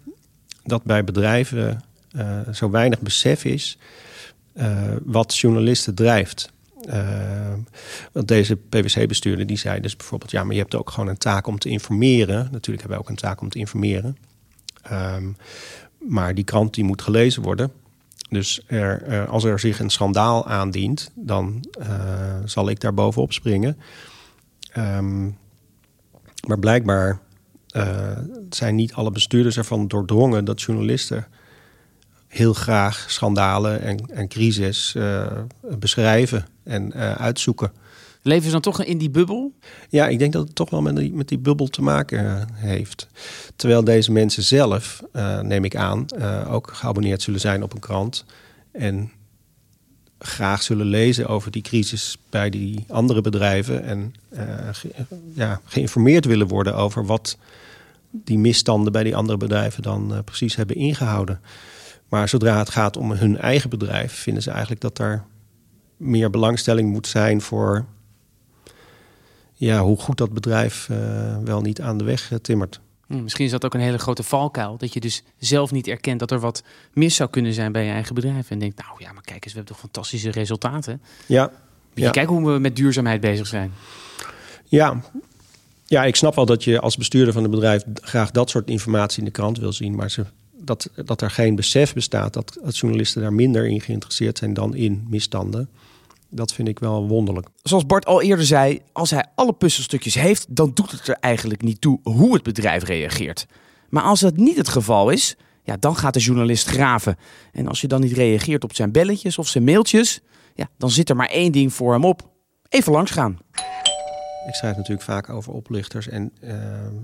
dat 0.65 0.83
bij 0.83 1.05
bedrijven 1.05 1.85
zo 2.53 2.71
weinig 2.71 3.01
besef 3.01 3.45
is 3.45 3.79
wat 5.03 5.37
journalisten 5.37 5.95
drijft. 5.95 6.51
Want 8.13 8.29
deze 8.29 8.57
PwC-bestuurder 8.57 9.47
die 9.47 9.59
zei 9.59 9.81
dus 9.81 9.97
bijvoorbeeld... 9.97 10.31
ja, 10.31 10.45
maar 10.45 10.55
je 10.55 10.61
hebt 10.61 10.75
ook 10.75 10.91
gewoon 10.91 11.09
een 11.09 11.19
taak 11.19 11.47
om 11.47 11.59
te 11.59 11.69
informeren. 11.69 12.49
Natuurlijk 12.51 12.67
hebben 12.67 12.89
wij 12.89 12.99
ook 12.99 13.09
een 13.09 13.17
taak 13.17 13.41
om 13.41 13.49
te 13.49 13.59
informeren. 13.59 14.17
Um, 14.93 15.37
maar 15.99 16.35
die 16.35 16.45
krant 16.45 16.75
die 16.75 16.85
moet 16.85 17.03
gelezen 17.03 17.43
worden. 17.43 17.73
Dus 18.31 18.63
er, 18.67 19.27
als 19.27 19.45
er 19.45 19.61
zich 19.61 19.81
een 19.81 19.91
schandaal 19.91 20.47
aandient... 20.47 21.11
dan 21.15 21.65
zal 22.45 22.69
ik 22.69 22.81
daar 22.81 22.95
bovenop 22.95 23.33
springen. 23.33 23.77
Um, 24.77 25.39
maar 26.47 26.59
blijkbaar 26.59 27.21
uh, 27.77 28.19
zijn 28.51 28.75
niet 28.75 28.93
alle 28.93 29.11
bestuurders 29.11 29.57
ervan 29.57 29.89
doordrongen 29.89 30.45
dat 30.45 30.63
journalisten 30.63 31.27
heel 32.27 32.53
graag 32.53 33.05
schandalen 33.09 33.81
en, 33.81 33.99
en 34.11 34.29
crisis 34.29 34.97
beschrijven 35.79 36.47
en 36.65 36.95
uitzoeken. 37.19 37.73
Leven 38.23 38.45
ze 38.45 38.51
dan 38.51 38.61
toch 38.61 38.83
in 38.83 38.99
die 38.99 39.11
bubbel? 39.11 39.53
Ja, 39.89 40.09
ik 40.09 40.19
denk 40.19 40.33
dat 40.33 40.47
het 40.47 40.55
toch 40.55 40.71
wel 40.71 40.83
met 40.83 40.97
die, 40.97 41.13
met 41.13 41.29
die 41.29 41.39
bubbel 41.39 41.69
te 41.69 41.83
maken 41.83 42.49
heeft. 42.53 43.09
Terwijl 43.57 43.85
deze 43.85 44.13
mensen 44.13 44.43
zelf, 44.43 45.03
neem 45.43 45.65
ik 45.65 45.77
aan, 45.77 46.07
ook 46.49 46.71
geabonneerd 46.73 47.23
zullen 47.23 47.41
zijn 47.41 47.63
op 47.63 47.75
een 47.75 47.81
krant. 47.81 48.25
En 48.73 49.13
graag 50.19 50.63
zullen 50.63 50.87
lezen 50.87 51.27
over 51.27 51.51
die 51.51 51.63
crisis 51.63 52.19
bij 52.31 52.51
die 52.51 52.85
andere 52.89 53.21
bedrijven. 53.21 53.85
En 53.85 54.15
ja, 55.35 55.61
geïnformeerd 55.65 56.25
willen 56.25 56.49
worden 56.49 56.77
over 56.77 57.07
wat 57.07 57.39
die 58.11 58.39
misstanden 58.39 58.93
bij 58.93 59.03
die 59.03 59.17
andere 59.17 59.39
bedrijven 59.39 59.83
dan 59.83 60.23
precies 60.25 60.57
hebben 60.57 60.77
ingehouden. 60.77 61.41
Maar 62.09 62.29
zodra 62.29 62.59
het 62.59 62.71
gaat 62.71 62.97
om 62.97 63.13
hun 63.13 63.39
eigen 63.39 63.71
bedrijf, 63.71 64.13
vinden 64.13 64.43
ze 64.43 64.51
eigenlijk 64.51 64.81
dat 64.81 64.99
er 64.99 65.25
meer 65.97 66.31
belangstelling 66.31 66.91
moet 66.91 67.07
zijn 67.07 67.41
voor 67.41 67.85
ja, 69.59 69.83
hoe 69.83 69.97
goed 69.97 70.17
dat 70.17 70.33
bedrijf 70.33 70.89
uh, 70.91 71.37
wel 71.45 71.61
niet 71.61 71.81
aan 71.81 71.99
de 71.99 72.05
weg 72.05 72.31
uh, 72.31 72.39
timmert. 72.39 72.81
Hm, 73.07 73.23
misschien 73.23 73.45
is 73.45 73.51
dat 73.51 73.65
ook 73.65 73.75
een 73.75 73.81
hele 73.81 73.99
grote 73.99 74.23
valkuil. 74.23 74.77
Dat 74.77 74.93
je 74.93 75.01
dus 75.01 75.23
zelf 75.39 75.71
niet 75.71 75.87
erkent 75.87 76.19
dat 76.19 76.31
er 76.31 76.41
wat 76.41 76.63
mis 76.93 77.15
zou 77.15 77.31
kunnen 77.31 77.53
zijn 77.53 77.73
bij 77.73 77.85
je 77.85 77.91
eigen 77.91 78.15
bedrijf. 78.15 78.51
En 78.51 78.59
denkt, 78.59 78.79
nou 78.79 78.91
ja, 78.99 79.13
maar 79.13 79.23
kijk 79.23 79.45
eens, 79.45 79.53
we 79.53 79.59
hebben 79.59 79.75
toch 79.75 79.79
fantastische 79.79 80.31
resultaten. 80.31 81.03
Ja. 81.27 81.51
ja. 81.95 82.11
Kijk 82.11 82.29
hoe 82.29 82.53
we 82.53 82.59
met 82.59 82.77
duurzaamheid 82.77 83.21
bezig 83.21 83.47
zijn. 83.47 83.73
Ja, 84.65 85.01
ja, 85.87 86.05
ik 86.05 86.17
snap 86.17 86.35
wel 86.35 86.47
dat 86.47 86.65
je 86.65 86.81
als 86.81 86.97
bestuurder 86.97 87.33
van 87.33 87.45
een 87.45 87.51
bedrijf 87.51 87.83
graag 87.95 88.31
dat 88.31 88.51
soort 88.51 88.69
informatie 88.69 89.19
in 89.19 89.25
de 89.25 89.31
krant 89.31 89.59
wil 89.59 89.73
zien. 89.73 89.95
Maar 89.95 90.11
ze, 90.11 90.25
dat, 90.57 90.91
dat 91.05 91.21
er 91.21 91.31
geen 91.31 91.55
besef 91.55 91.95
bestaat 91.95 92.33
dat, 92.33 92.59
dat 92.63 92.79
journalisten 92.79 93.23
daar 93.23 93.33
minder 93.33 93.67
in 93.67 93.81
geïnteresseerd 93.81 94.39
zijn 94.39 94.55
dan 94.55 94.75
in 94.75 95.07
misstanden. 95.09 95.69
Dat 96.31 96.53
vind 96.53 96.69
ik 96.69 96.79
wel 96.79 97.09
wonderlijk. 97.09 97.49
Zoals 97.63 97.87
Bart 97.87 98.07
al 98.07 98.23
eerder 98.23 98.47
zei, 98.47 98.81
als 98.93 99.11
hij 99.11 99.27
alle 99.35 99.53
puzzelstukjes 99.53 100.15
heeft, 100.15 100.47
dan 100.49 100.71
doet 100.75 100.91
het 100.91 101.09
er 101.09 101.17
eigenlijk 101.21 101.63
niet 101.63 101.81
toe 101.81 102.01
hoe 102.03 102.35
het 102.35 102.43
bedrijf 102.43 102.85
reageert. 102.85 103.47
Maar 103.89 104.03
als 104.03 104.21
dat 104.21 104.37
niet 104.37 104.57
het 104.57 104.69
geval 104.69 105.11
is, 105.11 105.37
Ja, 105.63 105.77
dan 105.77 105.97
gaat 105.97 106.15
de 106.15 106.21
journalist 106.21 106.67
graven. 106.69 107.17
En 107.53 107.69
als 107.69 107.81
je 107.81 107.87
dan 107.87 108.01
niet 108.01 108.13
reageert 108.13 108.65
op 108.65 108.75
zijn 108.75 108.93
belletjes 108.93 109.39
of 109.39 109.49
zijn 109.49 109.65
mailtjes, 109.65 110.21
ja, 110.55 110.69
dan 110.77 110.91
zit 110.91 111.11
er 111.11 111.17
maar 111.17 111.29
één 111.29 111.53
ding 111.53 111.73
voor 111.73 111.93
hem 111.93 112.05
op. 112.05 112.31
Even 112.69 112.93
langs 112.93 113.11
gaan. 113.11 113.39
Ik 114.47 114.55
schrijf 114.55 114.77
natuurlijk 114.77 115.03
vaak 115.03 115.29
over 115.29 115.53
oplichters. 115.53 116.09
En 116.09 116.33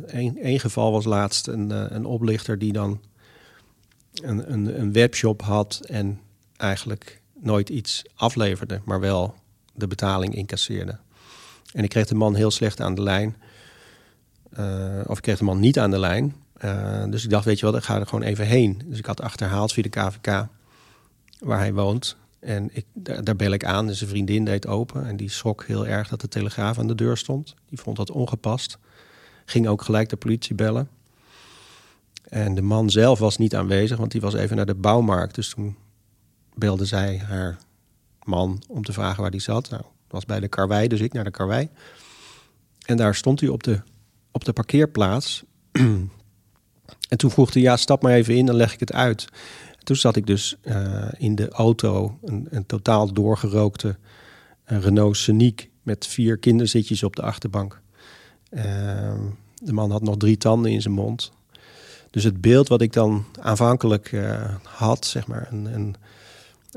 één, 0.07 0.39
één 0.39 0.61
geval 0.61 0.93
was 0.93 1.05
laatst 1.05 1.47
een, 1.47 1.95
een 1.95 2.05
oplichter 2.05 2.59
die 2.59 2.73
dan 2.73 3.01
een, 4.23 4.53
een, 4.53 4.81
een 4.81 4.93
webshop 4.93 5.43
had 5.43 5.81
en 5.87 6.21
eigenlijk 6.57 7.23
nooit 7.45 7.69
iets 7.69 8.03
afleverde, 8.15 8.81
maar 8.85 9.01
wel 9.01 9.35
de 9.75 9.87
betaling 9.87 10.35
incasseerde. 10.35 10.99
En 11.73 11.85
ik 11.85 11.91
kreeg 11.91 12.07
de 12.07 12.15
man 12.15 12.35
heel 12.35 12.51
slecht 12.51 12.81
aan 12.81 12.95
de 12.95 13.03
lijn. 13.03 13.37
Uh, 14.59 15.01
of 15.07 15.17
ik 15.17 15.23
kreeg 15.23 15.39
de 15.39 15.45
man 15.45 15.61
niet 15.61 15.79
aan 15.79 15.91
de 15.91 15.99
lijn. 15.99 16.35
Uh, 16.65 17.05
dus 17.05 17.25
ik 17.25 17.31
dacht, 17.31 17.45
weet 17.45 17.59
je 17.59 17.67
wat, 17.67 17.77
ik 17.77 17.83
ga 17.83 17.99
er 17.99 18.07
gewoon 18.07 18.25
even 18.25 18.47
heen. 18.47 18.83
Dus 18.85 18.99
ik 18.99 19.07
had 19.07 19.21
achterhaald 19.21 19.73
via 19.73 19.83
de 19.83 19.89
KVK 19.89 20.47
waar 21.39 21.59
hij 21.59 21.75
woont. 21.75 22.17
En 22.41 22.69
ik, 22.73 22.85
daar, 22.93 23.25
daar 23.25 23.37
bel 23.37 23.53
ik 23.53 23.65
aan. 23.65 23.87
Dus 23.87 24.01
een 24.01 24.09
vriendin 24.09 24.45
deed 24.45 24.67
open. 24.67 25.07
En 25.07 25.17
die 25.17 25.31
schrok 25.31 25.65
heel 25.67 25.87
erg 25.87 26.09
dat 26.09 26.21
de 26.21 26.29
telegraaf 26.29 26.79
aan 26.79 26.87
de 26.87 26.95
deur 26.95 27.17
stond. 27.17 27.55
Die 27.69 27.79
vond 27.79 27.97
dat 27.97 28.11
ongepast. 28.11 28.79
Ging 29.45 29.69
ook 29.69 29.83
gelijk 29.83 30.09
de 30.09 30.17
politie 30.17 30.55
bellen. 30.55 30.89
En 32.29 32.55
de 32.55 32.63
man 32.63 32.91
zelf 32.91 33.19
was 33.19 33.37
niet 33.37 33.55
aanwezig, 33.55 33.99
want 33.99 34.13
die 34.13 34.21
was 34.21 34.35
even 34.35 34.57
naar 34.57 34.67
de 34.67 34.75
bouwmarkt. 34.75 35.35
Dus 35.35 35.49
toen 35.49 35.77
belde 36.55 36.85
zij 36.85 37.19
haar 37.19 37.59
man 38.23 38.63
om 38.69 38.83
te 38.83 38.93
vragen 38.93 39.23
waar 39.23 39.31
die 39.31 39.41
zat. 39.41 39.71
Nou, 39.71 39.83
was 40.09 40.27
bij 40.27 40.41
de 40.41 40.49
karwei, 40.49 40.89
dus 40.89 41.01
ik 41.01 41.13
naar 41.13 41.25
de 41.25 41.31
karwei. 41.31 41.69
En 42.87 42.97
daar 42.97 43.15
stond 43.15 43.41
hij 43.41 43.49
op 43.49 43.63
de, 43.63 43.81
op 44.31 44.45
de 44.45 44.53
parkeerplaats. 44.53 45.45
en 47.09 47.17
toen 47.17 47.31
vroeg 47.31 47.53
hij, 47.53 47.63
ja, 47.63 47.77
stap 47.77 48.03
maar 48.03 48.13
even 48.13 48.37
in, 48.37 48.47
dan 48.47 48.57
leg 48.57 48.73
ik 48.73 48.81
het 48.81 48.93
uit. 48.93 49.29
toen 49.83 49.97
zat 49.97 50.17
ik 50.17 50.27
dus 50.27 50.57
uh, 50.63 51.09
in 51.17 51.35
de 51.35 51.49
auto, 51.49 52.19
een, 52.23 52.47
een 52.51 52.67
totaal 52.67 53.13
doorgerookte 53.13 53.97
een 54.65 54.81
Renault 54.81 55.17
Scenic... 55.17 55.71
met 55.83 56.07
vier 56.07 56.39
kinderzitjes 56.39 57.03
op 57.03 57.17
de 57.17 57.23
achterbank. 57.23 57.81
Uh, 58.51 58.63
de 59.55 59.73
man 59.73 59.91
had 59.91 60.03
nog 60.03 60.17
drie 60.17 60.37
tanden 60.37 60.71
in 60.71 60.83
zijn 60.83 60.95
mond. 60.95 61.33
Dus 62.11 62.25
het 62.25 62.41
beeld 62.41 62.69
wat 62.69 62.81
ik 62.81 62.93
dan 62.93 63.25
aanvankelijk 63.41 64.13
uh, 64.13 64.55
had, 64.63 65.07
zeg 65.07 65.27
maar, 65.27 65.49
een, 65.51 65.75
een, 65.75 65.95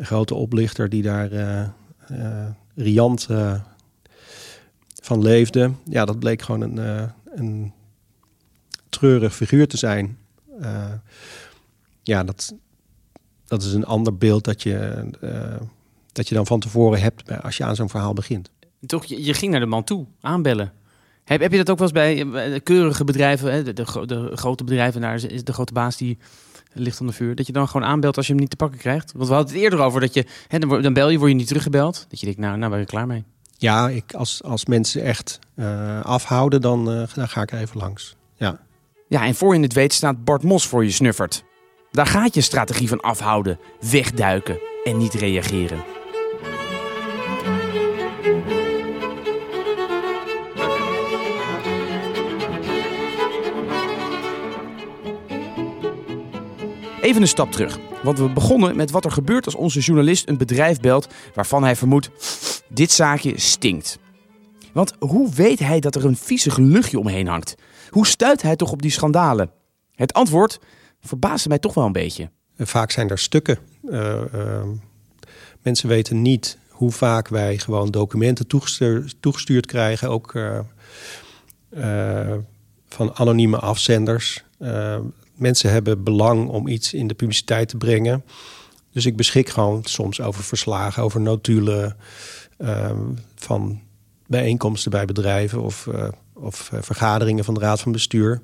grote 0.01 0.35
oplichter 0.35 0.89
die 0.89 1.01
daar 1.01 1.29
riant 2.75 3.27
van 5.03 5.21
leefde. 5.21 5.71
Ja, 5.89 6.05
dat 6.05 6.19
bleek 6.19 6.41
gewoon 6.41 6.61
een, 6.61 7.09
een 7.25 7.73
treurig 8.89 9.35
figuur 9.35 9.67
te 9.67 9.77
zijn. 9.77 10.17
Ja, 12.03 12.23
dat, 12.23 12.55
dat 13.45 13.63
is 13.63 13.73
een 13.73 13.85
ander 13.85 14.17
beeld 14.17 14.43
dat 14.43 14.63
je, 14.63 15.05
dat 16.11 16.27
je 16.27 16.35
dan 16.35 16.45
van 16.45 16.59
tevoren 16.59 17.01
hebt 17.01 17.41
als 17.43 17.57
je 17.57 17.63
aan 17.63 17.75
zo'n 17.75 17.89
verhaal 17.89 18.13
begint. 18.13 18.49
Toch, 18.85 19.05
je, 19.05 19.23
je, 19.23 19.33
ging 19.33 19.51
naar 19.51 19.59
de 19.59 19.65
man 19.65 19.83
toe, 19.83 20.05
aanbellen. 20.21 20.73
Heb, 21.23 21.41
heb 21.41 21.51
je 21.51 21.57
dat 21.57 21.69
ook 21.69 21.77
wel 21.77 21.87
eens 21.87 21.97
bij, 21.97 22.29
bij 22.29 22.61
keurige 22.61 23.03
bedrijven, 23.03 23.51
hè, 23.51 23.63
de, 23.63 23.73
de, 23.73 24.05
de, 24.05 24.31
grote 24.33 24.63
bedrijven, 24.63 25.01
daar 25.01 25.15
is 25.15 25.43
de 25.43 25.53
grote 25.53 25.73
baas 25.73 25.97
die 25.97 26.17
ligt 26.79 26.99
onder 26.99 27.15
vuur. 27.15 27.35
Dat 27.35 27.47
je 27.47 27.53
dan 27.53 27.67
gewoon 27.67 27.87
aanbelt 27.87 28.17
als 28.17 28.25
je 28.25 28.31
hem 28.31 28.41
niet 28.41 28.49
te 28.49 28.55
pakken 28.55 28.79
krijgt. 28.79 29.11
Want 29.15 29.27
we 29.27 29.33
hadden 29.33 29.53
het 29.53 29.63
eerder 29.63 29.79
over 29.79 30.01
dat 30.01 30.13
je, 30.13 30.25
hè, 30.47 30.59
dan, 30.59 30.81
dan 30.81 30.93
bel 30.93 31.09
je, 31.09 31.17
word 31.17 31.29
je 31.29 31.35
niet 31.35 31.47
teruggebeld. 31.47 32.05
Dat 32.09 32.19
je 32.19 32.25
denkt, 32.25 32.41
nou, 32.41 32.57
nou 32.57 32.71
ben 32.71 32.79
je 32.79 32.85
klaar 32.85 33.07
mee. 33.07 33.23
Ja, 33.57 33.89
ik, 33.89 34.13
als, 34.13 34.43
als 34.43 34.65
mensen 34.65 35.03
echt 35.03 35.39
uh, 35.55 36.01
afhouden, 36.01 36.61
dan, 36.61 36.91
uh, 36.91 37.07
dan 37.13 37.27
ga 37.27 37.41
ik 37.41 37.51
even 37.51 37.79
langs. 37.79 38.15
Ja. 38.35 38.59
ja, 39.07 39.25
en 39.25 39.35
voor 39.35 39.55
je 39.55 39.61
het 39.61 39.73
weet 39.73 39.93
staat 39.93 40.23
Bart 40.23 40.43
Mos 40.43 40.67
voor 40.67 40.83
je 40.83 40.91
snuffert. 40.91 41.43
Daar 41.91 42.05
gaat 42.05 42.33
je 42.33 42.41
strategie 42.41 42.87
van 42.87 42.99
afhouden, 42.99 43.59
wegduiken 43.79 44.59
en 44.83 44.97
niet 44.97 45.13
reageren. 45.13 45.83
Even 57.07 57.21
een 57.21 57.27
stap 57.27 57.51
terug. 57.51 57.79
Want 58.03 58.19
we 58.19 58.29
begonnen 58.29 58.75
met 58.75 58.91
wat 58.91 59.05
er 59.05 59.11
gebeurt 59.11 59.45
als 59.45 59.55
onze 59.55 59.79
journalist 59.79 60.27
een 60.27 60.37
bedrijf 60.37 60.79
belt 60.79 61.07
waarvan 61.33 61.63
hij 61.63 61.75
vermoedt: 61.75 62.09
dit 62.67 62.91
zaakje 62.91 63.39
stinkt. 63.39 63.99
Want 64.73 64.93
hoe 64.99 65.33
weet 65.33 65.59
hij 65.59 65.79
dat 65.79 65.95
er 65.95 66.05
een 66.05 66.17
viezig 66.17 66.57
luchtje 66.57 66.99
omheen 66.99 67.27
hangt? 67.27 67.55
Hoe 67.89 68.07
stuit 68.07 68.41
hij 68.41 68.55
toch 68.55 68.71
op 68.71 68.81
die 68.81 68.91
schandalen? 68.91 69.51
Het 69.95 70.13
antwoord 70.13 70.59
verbaasde 71.01 71.49
mij 71.49 71.59
toch 71.59 71.73
wel 71.73 71.85
een 71.85 71.91
beetje. 71.91 72.29
Vaak 72.57 72.91
zijn 72.91 73.09
er 73.09 73.19
stukken. 73.19 73.57
Uh, 73.83 74.21
uh, 74.33 74.63
mensen 75.61 75.89
weten 75.89 76.21
niet 76.21 76.57
hoe 76.69 76.91
vaak 76.91 77.27
wij 77.27 77.57
gewoon 77.57 77.91
documenten 77.91 78.47
toegestuurd, 79.19 79.65
krijgen, 79.65 80.09
ook 80.09 80.33
uh, 80.33 80.59
van 82.87 83.15
anonieme 83.15 83.57
afzenders 83.57 84.43
mensen 85.37 85.71
hebben 85.71 86.03
belang 86.03 86.49
om 86.49 86.67
iets 86.67 86.93
in 86.93 87.07
de 87.07 87.13
publiciteit 87.13 87.69
te 87.69 87.77
brengen. 87.77 88.23
Dus 88.91 89.05
ik 89.05 89.15
beschik 89.15 89.49
gewoon 89.49 89.83
soms 89.83 90.21
over 90.21 90.43
verslagen, 90.43 91.03
over 91.03 91.21
notulen 91.21 91.97
uh, 92.57 92.91
van 93.35 93.81
bijeenkomsten 94.27 94.91
bij 94.91 95.05
bedrijven 95.05 95.61
of, 95.61 95.85
uh, 95.85 96.07
of 96.33 96.69
uh, 96.73 96.81
vergaderingen 96.81 97.43
van 97.43 97.53
de 97.53 97.59
Raad 97.59 97.81
van 97.81 97.91
Bestuur. 97.91 98.41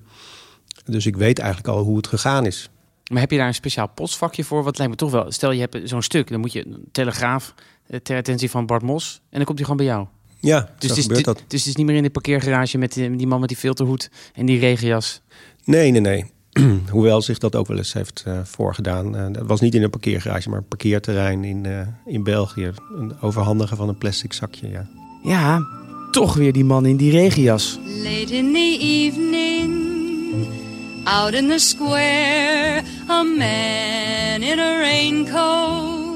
Dus 0.86 1.06
ik 1.06 1.16
weet 1.16 1.40
eigenlijk 1.40 1.76
al 1.78 1.84
hoe 1.84 1.98
het 1.98 2.08
gegaan 2.08 2.46
is. 2.46 2.70
Maar 3.12 3.22
heb 3.22 3.32
je 3.32 3.38
daar 3.38 3.48
een 3.48 3.54
speciaal 3.54 3.88
postvakje 3.88 4.44
voor? 4.44 4.64
Wat 4.64 4.78
lijkt 4.78 4.92
me 4.92 4.98
toch 4.98 5.12
wel. 5.12 5.32
Stel 5.32 5.52
je 5.52 5.60
hebt 5.60 5.80
zo'n 5.84 6.02
stuk, 6.02 6.30
dan 6.30 6.40
moet 6.40 6.54
je 6.54 6.66
een 6.68 6.86
telegraaf 6.92 7.54
eh, 7.88 8.00
ter 8.00 8.18
attentie 8.18 8.50
van 8.50 8.66
Bart 8.66 8.82
Mos 8.82 9.22
en 9.30 9.38
dan 9.38 9.46
komt 9.46 9.58
hij 9.58 9.68
gewoon 9.68 9.86
bij 9.86 9.96
jou. 9.96 10.08
Ja, 10.40 10.70
dus 10.80 10.90
het 10.90 11.00
gebeurt 11.00 11.20
is, 11.20 11.26
dat. 11.26 11.44
Dus 11.48 11.60
het 11.60 11.70
is 11.70 11.76
niet 11.76 11.86
meer 11.86 11.96
in 11.96 12.04
de 12.04 12.10
parkeergarage 12.10 12.78
met 12.78 12.94
die, 12.94 13.16
die 13.16 13.28
man 13.28 13.40
met 13.40 13.50
die 13.50 13.58
filterhoed 13.58 14.10
en 14.34 14.46
die 14.46 14.60
regenjas. 14.60 15.22
Nee, 15.64 15.92
nee, 15.92 16.02
nee. 16.02 16.32
Hoewel 16.90 17.22
zich 17.22 17.38
dat 17.38 17.56
ook 17.56 17.68
wel 17.68 17.78
eens 17.78 17.94
heeft 17.94 18.24
uh, 18.28 18.40
voorgedaan. 18.44 19.16
Uh, 19.16 19.26
dat 19.32 19.48
was 19.48 19.62
niet 19.62 19.76
in 19.76 19.84
een 19.84 19.90
parkeergarage, 19.90 20.50
maar 20.50 20.58
een 20.58 20.68
parkeerterrein 20.68 21.44
in, 21.44 21.64
uh, 21.64 21.80
in 22.06 22.24
België. 22.24 22.72
Een 22.98 23.14
overhandigen 23.22 23.78
van 23.78 23.90
een 23.90 23.98
plastic 23.98 24.34
zakje, 24.34 24.70
ja. 24.70 24.88
Ja, 25.24 25.62
toch 26.12 26.34
weer 26.34 26.54
die 26.54 26.66
man 26.66 26.86
in 26.86 26.98
die 26.98 27.12
regenjas. 27.12 27.80
Late 27.86 28.36
in 28.36 28.54
the 28.54 28.78
evening, 28.80 30.48
out 31.04 31.34
in 31.34 31.48
the 31.48 31.60
square, 31.60 32.82
a 33.10 33.24
man 33.24 34.42
in 34.42 34.60
a 34.60 34.80
raincoat. 34.80 36.14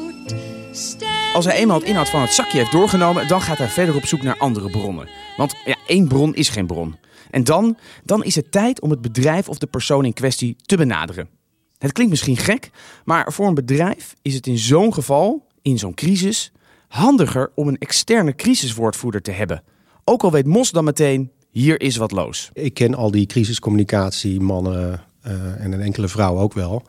Als 1.34 1.46
hij 1.46 1.56
eenmaal 1.56 1.80
het 1.80 1.88
inhoud 1.88 2.10
van 2.10 2.22
het 2.22 2.34
zakje 2.34 2.58
heeft 2.58 2.72
doorgenomen, 2.72 3.28
dan 3.28 3.42
gaat 3.42 3.58
hij 3.58 3.68
verder 3.68 3.96
op 3.96 4.06
zoek 4.06 4.22
naar 4.22 4.38
andere 4.38 4.70
bronnen. 4.70 5.08
Want 5.38 5.56
ja, 5.66 5.76
één 5.88 6.08
bron 6.08 6.36
is 6.36 6.50
geen 6.50 6.66
bron. 6.66 6.96
En 7.30 7.44
dan, 7.44 7.78
dan 8.04 8.24
is 8.24 8.36
het 8.36 8.52
tijd 8.52 8.82
om 8.82 8.90
het 8.90 9.02
bedrijf 9.02 9.50
of 9.50 9.58
de 9.58 9.68
persoon 9.68 10.06
in 10.06 10.14
kwestie 10.14 10.56
te 10.66 10.78
benaderen. 10.78 11.30
Het 11.78 11.92
klinkt 11.92 12.12
misschien 12.12 12.38
gek, 12.38 12.70
maar 13.06 13.34
voor 13.34 13.48
een 13.48 13.54
bedrijf 13.54 14.14
is 14.22 14.34
het 14.34 14.48
in 14.48 14.58
zo'n 14.58 14.94
geval, 14.94 15.48
in 15.62 15.78
zo'n 15.78 15.94
crisis, 15.94 16.52
handiger 16.88 17.52
om 17.56 17.68
een 17.68 17.78
externe 17.78 18.36
crisiswoordvoerder 18.36 19.22
te 19.22 19.32
hebben. 19.32 19.64
Ook 20.04 20.24
al 20.24 20.32
weet 20.32 20.46
Mos 20.46 20.72
dan 20.72 20.84
meteen, 20.84 21.32
hier 21.50 21.82
is 21.82 21.96
wat 21.96 22.12
los. 22.12 22.50
Ik 22.54 22.74
ken 22.74 22.96
al 22.96 23.12
die 23.12 23.26
crisiscommunicatiemannen 23.26 25.04
uh, 25.28 25.32
en 25.64 25.72
een 25.72 25.82
enkele 25.82 26.08
vrouw 26.08 26.38
ook 26.38 26.54
wel. 26.54 26.84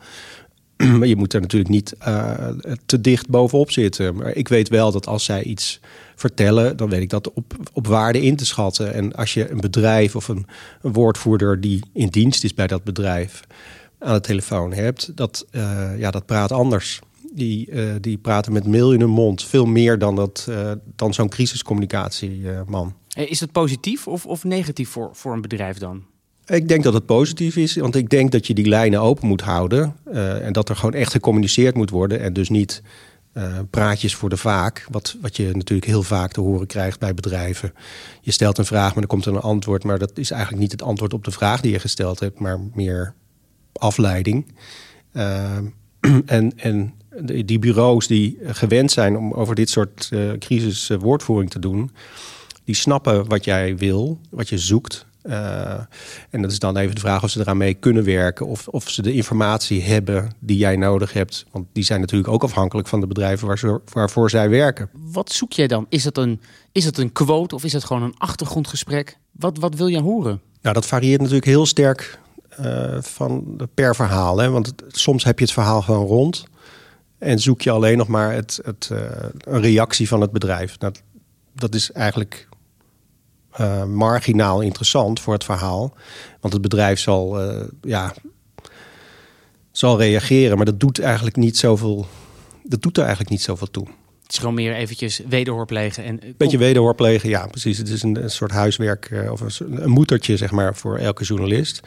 Maar 0.97 1.07
je 1.07 1.15
moet 1.15 1.33
er 1.33 1.41
natuurlijk 1.41 1.71
niet 1.71 1.95
uh, 2.07 2.47
te 2.85 3.01
dicht 3.01 3.29
bovenop 3.29 3.71
zitten. 3.71 4.15
Maar 4.15 4.35
ik 4.35 4.47
weet 4.47 4.69
wel 4.69 4.91
dat 4.91 5.07
als 5.07 5.23
zij 5.23 5.43
iets 5.43 5.79
vertellen, 6.19 6.77
dan 6.77 6.89
weet 6.89 7.01
ik 7.01 7.09
dat 7.09 7.33
op, 7.33 7.55
op 7.73 7.87
waarde 7.87 8.21
in 8.21 8.35
te 8.35 8.45
schatten. 8.45 8.93
En 8.93 9.13
als 9.15 9.33
je 9.33 9.49
een 9.49 9.59
bedrijf 9.59 10.15
of 10.15 10.27
een, 10.27 10.45
een 10.81 10.93
woordvoerder 10.93 11.61
die 11.61 11.83
in 11.93 12.07
dienst 12.07 12.43
is 12.43 12.53
bij 12.53 12.67
dat 12.67 12.83
bedrijf 12.83 13.41
aan 13.99 14.13
de 14.13 14.21
telefoon 14.21 14.73
hebt, 14.73 15.11
dat, 15.15 15.45
uh, 15.51 15.97
ja, 15.97 16.11
dat 16.11 16.25
praat 16.25 16.51
anders. 16.51 16.99
Die, 17.33 17.71
uh, 17.71 17.93
die 18.01 18.17
praten 18.17 18.53
met 18.53 18.67
mail 18.67 18.93
in 18.93 18.99
hun 18.99 19.09
mond. 19.09 19.43
Veel 19.43 19.65
meer 19.65 19.97
dan, 19.97 20.15
dat, 20.15 20.47
uh, 20.49 20.71
dan 20.95 21.13
zo'n 21.13 21.29
crisiscommunicatieman. 21.29 22.93
Is 23.15 23.39
dat 23.39 23.51
positief 23.51 24.07
of, 24.07 24.25
of 24.25 24.43
negatief 24.43 24.89
voor, 24.89 25.09
voor 25.13 25.33
een 25.33 25.41
bedrijf 25.41 25.77
dan? 25.77 26.03
Ik 26.45 26.67
denk 26.67 26.83
dat 26.83 26.93
het 26.93 27.05
positief 27.05 27.55
is, 27.55 27.75
want 27.75 27.95
ik 27.95 28.09
denk 28.09 28.31
dat 28.31 28.47
je 28.47 28.53
die 28.53 28.67
lijnen 28.67 29.01
open 29.01 29.27
moet 29.27 29.41
houden. 29.41 29.95
Uh, 30.11 30.45
en 30.45 30.53
dat 30.53 30.69
er 30.69 30.75
gewoon 30.75 30.93
echt 30.93 31.11
gecommuniceerd 31.11 31.75
moet 31.75 31.89
worden. 31.89 32.19
En 32.19 32.33
dus 32.33 32.49
niet 32.49 32.81
uh, 33.33 33.59
praatjes 33.69 34.15
voor 34.15 34.29
de 34.29 34.37
vaak. 34.37 34.85
Wat, 34.89 35.15
wat 35.21 35.35
je 35.35 35.51
natuurlijk 35.53 35.87
heel 35.87 36.03
vaak 36.03 36.31
te 36.31 36.41
horen 36.41 36.67
krijgt 36.67 36.99
bij 36.99 37.13
bedrijven. 37.13 37.73
Je 38.21 38.31
stelt 38.31 38.57
een 38.57 38.65
vraag, 38.65 38.93
maar 38.93 39.03
er 39.03 39.09
komt 39.09 39.25
een 39.25 39.37
antwoord. 39.37 39.83
Maar 39.83 39.99
dat 39.99 40.17
is 40.17 40.31
eigenlijk 40.31 40.61
niet 40.61 40.71
het 40.71 40.81
antwoord 40.81 41.13
op 41.13 41.23
de 41.23 41.31
vraag 41.31 41.61
die 41.61 41.71
je 41.71 41.79
gesteld 41.79 42.19
hebt, 42.19 42.39
maar 42.39 42.59
meer 42.73 43.13
afleiding. 43.73 44.53
Uh, 45.13 45.57
en, 46.25 46.57
en 46.57 46.93
die 47.25 47.59
bureaus 47.59 48.07
die 48.07 48.37
gewend 48.43 48.91
zijn 48.91 49.17
om 49.17 49.33
over 49.33 49.55
dit 49.55 49.69
soort 49.69 50.09
uh, 50.13 50.31
crisis 50.31 50.87
woordvoering 50.99 51.51
te 51.51 51.59
doen, 51.59 51.91
die 52.63 52.75
snappen 52.75 53.27
wat 53.27 53.45
jij 53.45 53.77
wil, 53.77 54.19
wat 54.29 54.49
je 54.49 54.57
zoekt. 54.57 55.05
Uh, 55.29 55.73
en 56.29 56.41
dat 56.41 56.51
is 56.51 56.59
dan 56.59 56.77
even 56.77 56.95
de 56.95 57.01
vraag 57.01 57.23
of 57.23 57.29
ze 57.29 57.39
eraan 57.39 57.57
mee 57.57 57.73
kunnen 57.73 58.03
werken. 58.03 58.47
Of, 58.47 58.67
of 58.67 58.89
ze 58.89 59.01
de 59.01 59.13
informatie 59.13 59.83
hebben 59.83 60.31
die 60.39 60.57
jij 60.57 60.75
nodig 60.75 61.13
hebt. 61.13 61.45
Want 61.51 61.67
die 61.73 61.83
zijn 61.83 61.99
natuurlijk 61.99 62.29
ook 62.29 62.43
afhankelijk 62.43 62.87
van 62.87 62.99
de 62.99 63.07
bedrijven 63.07 63.47
waar 63.47 63.57
ze, 63.57 63.81
waarvoor 63.93 64.29
zij 64.29 64.49
werken. 64.49 64.89
Wat 64.93 65.31
zoek 65.31 65.51
jij 65.51 65.67
dan? 65.67 65.85
Is 65.89 66.03
dat 66.03 66.17
een, 66.17 66.41
is 66.71 66.83
dat 66.83 66.97
een 66.97 67.11
quote 67.11 67.55
of 67.55 67.63
is 67.63 67.73
het 67.73 67.83
gewoon 67.83 68.03
een 68.03 68.15
achtergrondgesprek? 68.17 69.17
Wat, 69.31 69.57
wat 69.57 69.75
wil 69.75 69.87
je 69.87 70.01
horen? 70.01 70.41
Nou, 70.61 70.75
dat 70.75 70.85
varieert 70.85 71.19
natuurlijk 71.19 71.47
heel 71.47 71.65
sterk 71.65 72.19
uh, 72.59 73.01
van 73.01 73.59
per 73.73 73.95
verhaal. 73.95 74.37
Hè? 74.37 74.49
Want 74.49 74.65
het, 74.65 74.83
soms 74.87 75.23
heb 75.23 75.39
je 75.39 75.45
het 75.45 75.53
verhaal 75.53 75.81
gewoon 75.81 76.05
rond. 76.05 76.43
En 77.17 77.39
zoek 77.39 77.61
je 77.61 77.71
alleen 77.71 77.97
nog 77.97 78.07
maar 78.07 78.33
het, 78.33 78.59
het, 78.63 78.89
uh, 78.91 78.99
een 79.39 79.61
reactie 79.61 80.07
van 80.07 80.21
het 80.21 80.31
bedrijf. 80.31 80.77
Dat, 80.77 81.01
dat 81.53 81.75
is 81.75 81.91
eigenlijk 81.91 82.47
uh, 83.59 83.83
marginaal 83.83 84.61
interessant 84.61 85.19
voor 85.19 85.33
het 85.33 85.43
verhaal. 85.43 85.93
Want 86.39 86.53
het 86.53 86.61
bedrijf 86.61 86.99
zal, 86.99 87.41
ja, 87.81 88.13
zal 89.71 89.97
reageren. 89.97 90.55
Maar 90.57 90.65
dat 90.65 90.79
doet 90.79 90.99
eigenlijk 90.99 91.35
niet 91.35 91.57
zoveel. 91.57 92.07
Dat 92.63 92.81
doet 92.81 92.95
er 92.95 93.01
eigenlijk 93.01 93.31
niet 93.31 93.41
zoveel 93.41 93.71
toe. 93.71 93.87
Het 94.23 94.37
is 94.37 94.37
gewoon 94.37 94.55
meer 94.55 94.73
eventjes 94.73 95.21
wederhoor 95.29 95.65
plegen. 95.65 96.03
En, 96.03 96.19
Beetje 96.37 96.57
wederhoor 96.57 96.95
plegen, 96.95 97.29
ja, 97.29 97.47
precies. 97.47 97.77
Het 97.77 97.89
is 97.89 98.03
een, 98.03 98.23
een 98.23 98.31
soort 98.31 98.51
huiswerk 98.51 99.09
uh, 99.09 99.31
of 99.31 99.41
een, 99.59 99.83
een, 99.83 99.89
moedertje, 99.89 100.37
zeg 100.37 100.51
maar, 100.51 100.75
voor 100.75 100.97
elke 100.97 101.23
journalist. 101.23 101.79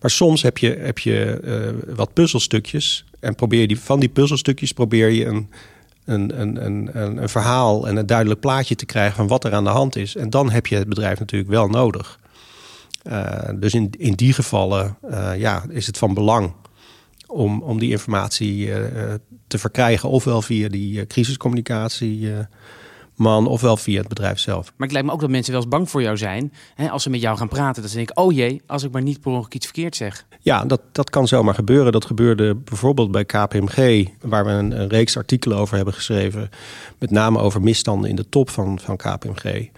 Maar 0.00 0.10
soms 0.10 0.42
heb 0.42 0.58
je, 0.58 0.76
heb 0.78 0.98
je 0.98 1.82
wat 1.94 2.12
puzzelstukjes. 2.12 3.04
En 3.20 3.34
probeer 3.34 3.66
die, 3.66 3.80
van 3.80 4.00
die 4.00 4.08
puzzelstukjes 4.08 4.72
probeer 4.72 5.08
je 5.08 5.26
een, 5.26 5.48
een, 6.12 6.40
een, 6.40 6.90
een, 6.92 7.28
verhaal 7.28 7.88
en 7.88 7.96
een 7.96 8.06
duidelijk 8.06 8.40
plaatje 8.40 8.74
te 8.74 8.86
krijgen 8.86 9.16
van 9.16 9.26
wat 9.26 9.44
er 9.44 9.54
aan 9.54 9.64
de 9.64 9.70
hand 9.70 9.96
is. 9.96 10.16
En 10.16 10.30
dan 10.30 10.50
heb 10.50 10.66
je 10.66 10.76
het 10.76 10.88
bedrijf 10.88 11.18
natuurlijk 11.18 11.50
wel 11.50 11.68
nodig. 11.68 12.18
Uh, 13.04 13.38
dus 13.54 13.74
in, 13.74 13.90
in 13.98 14.12
die 14.12 14.32
gevallen 14.32 14.98
ja, 15.36 15.64
is 15.68 15.86
het 15.86 15.98
van 15.98 16.14
belang 16.14 16.52
om, 17.26 17.62
om 17.62 17.78
die 17.78 17.90
informatie 17.90 18.66
uh, 18.66 18.74
te 19.46 19.58
verkrijgen. 19.58 20.08
Ofwel 20.08 20.42
via 20.42 20.68
die 20.68 21.06
crisiscommunicatie 21.06 22.30
man, 23.20 23.46
ofwel 23.46 23.76
via 23.76 23.98
het 23.98 24.08
bedrijf 24.08 24.38
zelf. 24.38 24.64
Maar 24.64 24.86
het 24.86 24.92
lijkt 24.92 25.06
me 25.06 25.14
ook 25.14 25.20
dat 25.20 25.30
mensen 25.30 25.52
wel 25.52 25.60
eens 25.60 25.70
bang 25.70 25.90
voor 25.90 26.02
jou 26.02 26.16
zijn. 26.16 26.52
Hè, 26.74 26.90
als 26.90 27.02
ze 27.02 27.10
met 27.10 27.20
jou 27.20 27.36
gaan 27.36 27.48
praten, 27.48 27.82
dat 27.82 27.90
ze 27.90 27.96
denken... 27.96 28.16
oh 28.16 28.32
jee, 28.32 28.62
als 28.66 28.82
ik 28.82 28.90
maar 28.90 29.02
niet 29.02 29.20
per 29.20 29.30
ongeluk 29.30 29.54
iets 29.54 29.66
verkeerd 29.66 29.96
zeg. 29.96 30.26
Ja, 30.40 30.64
dat, 30.64 30.80
dat 30.92 31.10
kan 31.10 31.28
zomaar 31.28 31.54
gebeuren. 31.54 31.92
Dat 31.92 32.04
gebeurde 32.04 32.54
bijvoorbeeld 32.54 33.10
bij 33.10 33.24
KPMG... 33.24 34.08
waar 34.20 34.44
we 34.44 34.50
een, 34.50 34.80
een 34.80 34.88
reeks 34.88 35.16
artikelen 35.16 35.58
over 35.58 35.76
hebben 35.76 35.94
geschreven. 35.94 36.50
Met 36.98 37.10
name 37.10 37.38
over 37.38 37.60
misstanden 37.60 38.10
in 38.10 38.16
de 38.16 38.28
top 38.28 38.50
van, 38.50 38.78
van 38.78 38.96
KPMG. 38.96 39.68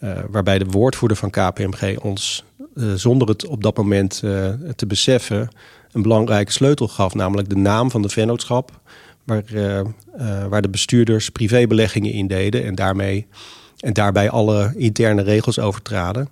Uh, 0.00 0.18
waarbij 0.30 0.58
de 0.58 0.64
woordvoerder 0.64 1.16
van 1.16 1.30
KPMG 1.30 1.98
ons, 1.98 2.44
uh, 2.74 2.92
zonder 2.94 3.28
het 3.28 3.46
op 3.46 3.62
dat 3.62 3.76
moment 3.76 4.20
uh, 4.24 4.48
te 4.76 4.86
beseffen 4.86 5.48
een 5.94 6.02
belangrijke 6.02 6.52
sleutel 6.52 6.88
gaf, 6.88 7.14
namelijk 7.14 7.48
de 7.48 7.56
naam 7.56 7.90
van 7.90 8.02
de 8.02 8.08
vennootschap, 8.08 8.80
waar, 9.24 9.44
uh, 9.52 9.80
uh, 10.18 10.46
waar 10.46 10.62
de 10.62 10.68
bestuurders 10.68 11.30
privébeleggingen 11.30 12.12
in 12.12 12.26
deden 12.26 12.64
en, 12.64 12.74
daarmee, 12.74 13.26
en 13.78 13.92
daarbij 13.92 14.30
alle 14.30 14.72
interne 14.76 15.22
regels 15.22 15.58
overtraden. 15.58 16.28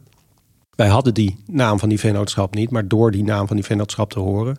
Wij 0.74 0.88
hadden 0.88 1.14
die 1.14 1.36
naam 1.46 1.78
van 1.78 1.88
die 1.88 2.00
vennootschap 2.00 2.54
niet, 2.54 2.70
maar 2.70 2.88
door 2.88 3.10
die 3.10 3.24
naam 3.24 3.46
van 3.46 3.56
die 3.56 3.64
vennootschap 3.64 4.10
te 4.10 4.18
horen, 4.18 4.58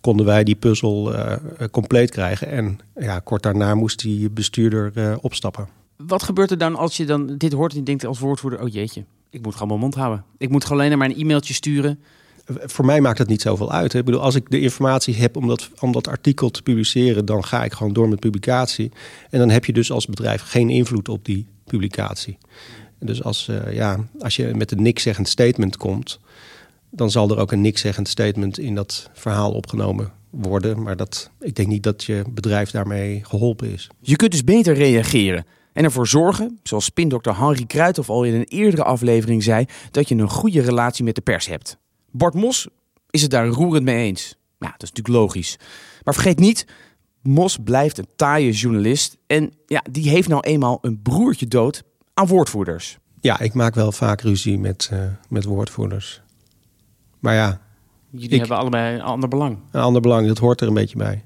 konden 0.00 0.26
wij 0.26 0.44
die 0.44 0.54
puzzel 0.54 1.14
uh, 1.14 1.32
compleet 1.70 2.10
krijgen. 2.10 2.48
En 2.48 2.78
ja, 2.96 3.18
kort 3.18 3.42
daarna 3.42 3.74
moest 3.74 4.00
die 4.00 4.30
bestuurder 4.30 5.18
opstappen. 5.20 5.68
Wat 5.96 6.22
gebeurt 6.22 6.50
er 6.50 6.58
dan 6.58 6.76
als 6.76 6.96
je 6.96 7.06
dan 7.06 7.36
dit 7.36 7.52
hoort 7.52 7.72
en 7.72 7.78
je 7.78 7.84
denkt 7.84 8.04
als 8.04 8.18
woordvoerder, 8.18 8.62
oh 8.62 8.68
jeetje, 8.68 9.04
ik 9.30 9.42
moet 9.42 9.52
gewoon 9.52 9.68
mijn 9.68 9.80
mond 9.80 9.94
houden. 9.94 10.24
Ik 10.38 10.48
moet 10.48 10.64
gewoon 10.64 10.82
alleen 10.82 10.98
maar 10.98 11.08
een 11.08 11.18
e-mailtje 11.18 11.54
sturen 11.54 11.98
voor 12.58 12.84
mij 12.84 13.00
maakt 13.00 13.18
het 13.18 13.28
niet 13.28 13.42
zoveel 13.42 13.72
uit. 13.72 13.94
Ik 13.94 14.04
bedoel, 14.04 14.20
als 14.20 14.34
ik 14.34 14.50
de 14.50 14.60
informatie 14.60 15.14
heb 15.14 15.36
om 15.36 15.48
dat, 15.48 15.70
om 15.80 15.92
dat 15.92 16.08
artikel 16.08 16.50
te 16.50 16.62
publiceren, 16.62 17.24
dan 17.24 17.44
ga 17.44 17.64
ik 17.64 17.72
gewoon 17.72 17.92
door 17.92 18.08
met 18.08 18.20
publicatie. 18.20 18.92
En 19.30 19.38
dan 19.38 19.50
heb 19.50 19.64
je 19.64 19.72
dus 19.72 19.92
als 19.92 20.06
bedrijf 20.06 20.42
geen 20.42 20.70
invloed 20.70 21.08
op 21.08 21.24
die 21.24 21.46
publicatie. 21.64 22.38
Dus 22.98 23.22
als, 23.22 23.48
uh, 23.50 23.72
ja, 23.72 24.08
als 24.18 24.36
je 24.36 24.54
met 24.54 24.72
een 24.72 24.82
nikszeggend 24.82 25.28
statement 25.28 25.76
komt, 25.76 26.20
dan 26.90 27.10
zal 27.10 27.30
er 27.30 27.38
ook 27.38 27.52
een 27.52 27.60
nikszeggend 27.60 28.08
statement 28.08 28.58
in 28.58 28.74
dat 28.74 29.10
verhaal 29.12 29.52
opgenomen 29.52 30.12
worden. 30.30 30.82
Maar 30.82 30.96
dat, 30.96 31.30
ik 31.40 31.54
denk 31.56 31.68
niet 31.68 31.82
dat 31.82 32.04
je 32.04 32.22
bedrijf 32.28 32.70
daarmee 32.70 33.20
geholpen 33.24 33.72
is. 33.72 33.88
Je 34.00 34.16
kunt 34.16 34.30
dus 34.30 34.44
beter 34.44 34.74
reageren. 34.74 35.44
En 35.72 35.84
ervoor 35.84 36.08
zorgen, 36.08 36.58
zoals 36.62 36.84
spindokter 36.84 37.38
Henry 37.38 37.64
Kruithoff 37.64 38.10
al 38.10 38.24
in 38.24 38.34
een 38.34 38.44
eerdere 38.44 38.84
aflevering 38.84 39.42
zei, 39.42 39.66
dat 39.90 40.08
je 40.08 40.14
een 40.14 40.30
goede 40.30 40.60
relatie 40.60 41.04
met 41.04 41.14
de 41.14 41.20
pers 41.20 41.46
hebt. 41.46 41.78
Bart 42.10 42.34
Mos 42.34 42.68
is 43.10 43.22
het 43.22 43.30
daar 43.30 43.46
roerend 43.46 43.84
mee 43.84 44.06
eens. 44.06 44.36
Ja, 44.58 44.70
dat 44.70 44.82
is 44.82 44.88
natuurlijk 44.88 45.16
logisch. 45.16 45.56
Maar 46.04 46.14
vergeet 46.14 46.38
niet, 46.38 46.66
Mos 47.22 47.58
blijft 47.64 47.98
een 47.98 48.08
taaie 48.16 48.52
journalist. 48.52 49.16
En 49.26 49.52
ja, 49.66 49.84
die 49.90 50.08
heeft 50.08 50.28
nou 50.28 50.40
eenmaal 50.40 50.78
een 50.80 51.02
broertje 51.02 51.46
dood 51.46 51.82
aan 52.14 52.26
woordvoerders. 52.26 52.98
Ja, 53.20 53.40
ik 53.40 53.54
maak 53.54 53.74
wel 53.74 53.92
vaak 53.92 54.20
ruzie 54.20 54.58
met, 54.58 54.90
uh, 54.92 55.02
met 55.28 55.44
woordvoerders. 55.44 56.20
Maar 57.18 57.34
ja. 57.34 57.60
Jullie 58.10 58.38
hebben 58.38 58.56
allebei 58.56 58.94
een 58.94 59.02
ander 59.02 59.28
belang. 59.28 59.58
Een 59.70 59.80
ander 59.80 60.02
belang, 60.02 60.26
dat 60.26 60.38
hoort 60.38 60.60
er 60.60 60.68
een 60.68 60.74
beetje 60.74 60.96
bij. 60.96 61.24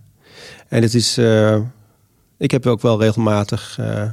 En 0.68 0.82
het 0.82 0.94
is. 0.94 1.18
Uh, 1.18 1.60
ik 2.36 2.50
heb 2.50 2.66
ook 2.66 2.80
wel 2.80 3.00
regelmatig 3.00 3.78
uh, 3.80 4.08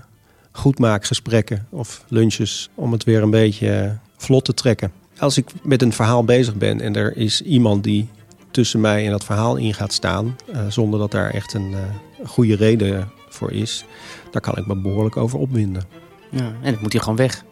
goedmaakgesprekken 0.51 1.67
of 1.69 2.05
lunches 2.07 2.69
om 2.75 2.91
het 2.91 3.03
weer 3.03 3.21
een 3.21 3.29
beetje 3.29 3.97
vlot 4.17 4.45
te 4.45 4.53
trekken 4.53 4.91
als 5.21 5.37
ik 5.37 5.49
met 5.63 5.81
een 5.81 5.93
verhaal 5.93 6.23
bezig 6.23 6.55
ben 6.55 6.81
en 6.81 6.95
er 6.95 7.17
is 7.17 7.41
iemand 7.41 7.83
die 7.83 8.09
tussen 8.51 8.79
mij 8.79 9.05
en 9.05 9.11
dat 9.11 9.23
verhaal 9.23 9.55
in 9.55 9.73
gaat 9.73 9.93
staan, 9.93 10.35
uh, 10.53 10.59
zonder 10.67 10.99
dat 10.99 11.11
daar 11.11 11.29
echt 11.29 11.53
een 11.53 11.71
uh, 11.71 11.77
goede 12.25 12.55
reden 12.55 13.11
voor 13.29 13.51
is, 13.51 13.85
daar 14.31 14.41
kan 14.41 14.57
ik 14.57 14.67
me 14.67 14.75
behoorlijk 14.75 15.17
over 15.17 15.39
opwinden. 15.39 15.83
Ja, 16.29 16.53
en 16.61 16.71
het 16.71 16.81
moet 16.81 16.91
hier 16.91 17.01
gewoon 17.01 17.17
weg. 17.17 17.43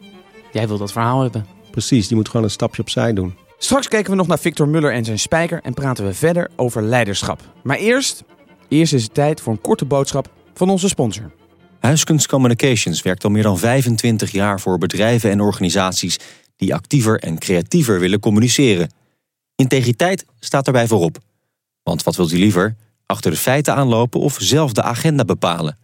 Jij 0.52 0.68
wil 0.68 0.78
dat 0.78 0.92
verhaal 0.92 1.22
hebben. 1.22 1.46
Precies, 1.72 2.08
die 2.08 2.18
moet 2.18 2.30
gewoon 2.30 2.46
een 2.46 2.52
stapje 2.52 2.82
opzij 2.82 3.14
doen. 3.14 3.36
Straks 3.58 3.88
kijken 3.88 4.12
we 4.12 4.18
nog 4.18 4.28
naar 4.28 4.40
Victor 4.40 4.68
Muller 4.68 4.94
en 4.94 5.06
zijn 5.06 5.20
spijker 5.20 5.60
en 5.64 5.74
praten 5.74 6.06
we 6.06 6.14
verder 6.14 6.50
over 6.56 6.84
leiderschap. 6.84 7.42
Maar 7.64 7.78
eerst, 7.78 8.24
eerst 8.68 8.94
is 8.94 9.04
het 9.04 9.14
tijd 9.14 9.42
voor 9.42 9.54
een 9.54 9.62
korte 9.62 9.86
boodschap 9.86 10.30
van 10.54 10.70
onze 10.70 10.88
sponsor. 10.88 11.32
Huiskunst 11.80 12.28
Communications 12.28 13.02
werkt 13.02 13.24
al 13.24 13.30
meer 13.30 13.44
dan 13.44 13.58
25 13.58 14.32
jaar 14.32 14.60
voor 14.60 14.78
bedrijven 14.78 15.32
en 15.32 15.42
organisaties 15.42 16.20
die 16.60 16.74
actiever 16.74 17.20
en 17.20 17.38
creatiever 17.38 18.00
willen 18.00 18.20
communiceren. 18.20 18.92
Integriteit 19.56 20.26
staat 20.40 20.66
daarbij 20.66 20.88
voorop. 20.88 21.18
Want 21.84 22.04
wat 22.04 22.16
wilt 22.16 22.32
u 22.32 22.38
liever? 22.38 22.76
Achter 23.06 23.32
de 23.32 23.38
feiten 23.38 23.76
aanlopen 23.76 24.20
of 24.20 24.38
zelf 24.40 24.74
de 24.74 24.82
agenda 24.82 25.26
bepalen? 25.26 25.78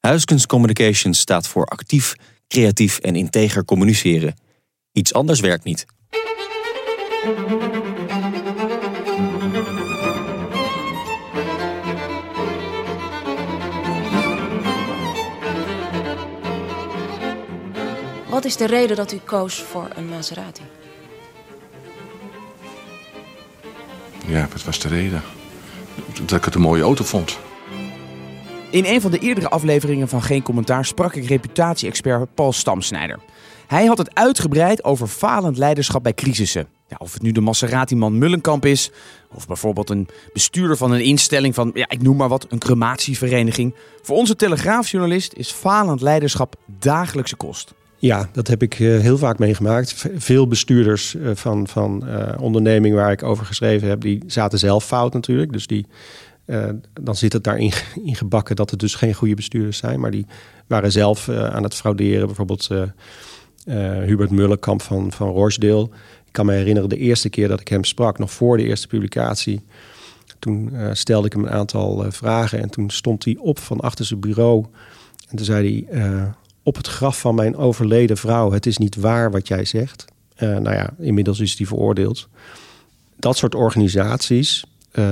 Huiskunst 0.00 0.46
Communications 0.46 1.18
staat 1.18 1.48
voor 1.48 1.64
actief, 1.64 2.14
creatief 2.48 2.98
en 2.98 3.16
integer 3.16 3.64
communiceren. 3.64 4.36
Iets 4.92 5.12
anders 5.12 5.40
werkt 5.40 5.64
niet. 5.64 5.86
Wat 18.36 18.44
is 18.44 18.56
de 18.56 18.66
reden 18.66 18.96
dat 18.96 19.12
u 19.12 19.18
koos 19.24 19.62
voor 19.62 19.88
een 19.94 20.08
Maserati? 20.08 20.62
Ja, 24.26 24.48
wat 24.52 24.64
was 24.64 24.78
de 24.78 24.88
reden? 24.88 25.22
Dat 26.24 26.38
ik 26.38 26.44
het 26.44 26.54
een 26.54 26.60
mooie 26.60 26.82
auto 26.82 27.04
vond. 27.04 27.38
In 28.70 28.84
een 28.84 29.00
van 29.00 29.10
de 29.10 29.18
eerdere 29.18 29.48
afleveringen 29.48 30.08
van 30.08 30.22
Geen 30.22 30.42
Commentaar 30.42 30.84
sprak 30.84 31.14
ik 31.14 31.28
reputatie-expert 31.28 32.34
Paul 32.34 32.52
Stamsnijder. 32.52 33.18
Hij 33.66 33.86
had 33.86 33.98
het 33.98 34.14
uitgebreid 34.14 34.84
over 34.84 35.06
falend 35.06 35.58
leiderschap 35.58 36.02
bij 36.02 36.14
crisissen. 36.14 36.68
Ja, 36.88 36.96
of 36.98 37.12
het 37.12 37.22
nu 37.22 37.32
de 37.32 37.40
Maserati-man 37.40 38.18
Mullenkamp 38.18 38.64
is, 38.64 38.90
of 39.34 39.46
bijvoorbeeld 39.46 39.90
een 39.90 40.08
bestuurder 40.32 40.76
van 40.76 40.92
een 40.92 41.04
instelling 41.04 41.54
van, 41.54 41.70
ja, 41.74 41.88
ik 41.88 42.02
noem 42.02 42.16
maar 42.16 42.28
wat, 42.28 42.46
een 42.48 42.58
crematievereniging. 42.58 43.74
Voor 44.02 44.16
onze 44.16 44.36
telegraafjournalist 44.36 45.32
is 45.32 45.50
falend 45.50 46.00
leiderschap 46.00 46.56
dagelijkse 46.78 47.36
kost. 47.36 47.74
Ja, 48.06 48.28
dat 48.32 48.46
heb 48.46 48.62
ik 48.62 48.74
heel 48.74 49.18
vaak 49.18 49.38
meegemaakt. 49.38 50.06
Veel 50.16 50.48
bestuurders 50.48 51.16
van, 51.34 51.66
van 51.66 52.02
uh, 52.06 52.28
ondernemingen 52.40 52.96
waar 52.96 53.12
ik 53.12 53.22
over 53.22 53.44
geschreven 53.44 53.88
heb, 53.88 54.00
die 54.00 54.22
zaten 54.26 54.58
zelf 54.58 54.84
fout 54.84 55.12
natuurlijk. 55.12 55.52
Dus 55.52 55.66
die, 55.66 55.86
dan 57.00 57.16
zit 57.16 57.32
het 57.32 57.44
daarin 57.44 57.72
in 58.04 58.16
gebakken 58.16 58.56
dat 58.56 58.70
het 58.70 58.80
dus 58.80 58.94
geen 58.94 59.14
goede 59.14 59.34
bestuurders 59.34 59.78
zijn. 59.78 60.00
Maar 60.00 60.10
die 60.10 60.26
waren 60.66 60.92
zelf 60.92 61.28
aan 61.28 61.62
het 61.62 61.74
frauderen. 61.74 62.26
Bijvoorbeeld 62.26 62.68
Hubert 64.04 64.30
Mullenkamp 64.30 64.82
van, 64.82 65.12
van 65.12 65.28
Rochdale. 65.28 65.88
Ik 66.26 66.32
kan 66.32 66.46
me 66.46 66.52
herinneren 66.52 66.88
de 66.88 66.98
eerste 66.98 67.28
keer 67.28 67.48
dat 67.48 67.60
ik 67.60 67.68
hem 67.68 67.84
sprak, 67.84 68.18
nog 68.18 68.32
voor 68.32 68.56
de 68.56 68.64
eerste 68.64 68.86
publicatie. 68.86 69.60
Toen 70.38 70.72
stelde 70.92 71.26
ik 71.26 71.32
hem 71.32 71.44
een 71.44 71.50
aantal 71.50 72.04
vragen 72.08 72.62
en 72.62 72.70
toen 72.70 72.90
stond 72.90 73.24
hij 73.24 73.36
op 73.40 73.58
van 73.58 73.80
achter 73.80 74.04
zijn 74.04 74.20
bureau. 74.20 74.64
En 75.28 75.36
toen 75.36 75.46
zei 75.46 75.86
hij 75.88 76.04
op 76.66 76.76
het 76.76 76.86
graf 76.86 77.20
van 77.20 77.34
mijn 77.34 77.56
overleden 77.56 78.16
vrouw. 78.16 78.52
Het 78.52 78.66
is 78.66 78.76
niet 78.76 78.96
waar 78.96 79.30
wat 79.30 79.48
jij 79.48 79.64
zegt. 79.64 80.04
Uh, 80.38 80.48
nou 80.48 80.74
ja, 80.76 80.94
inmiddels 80.98 81.40
is 81.40 81.56
die 81.56 81.66
veroordeeld. 81.66 82.28
Dat 83.16 83.36
soort 83.36 83.54
organisaties 83.54 84.64
uh, 84.92 85.04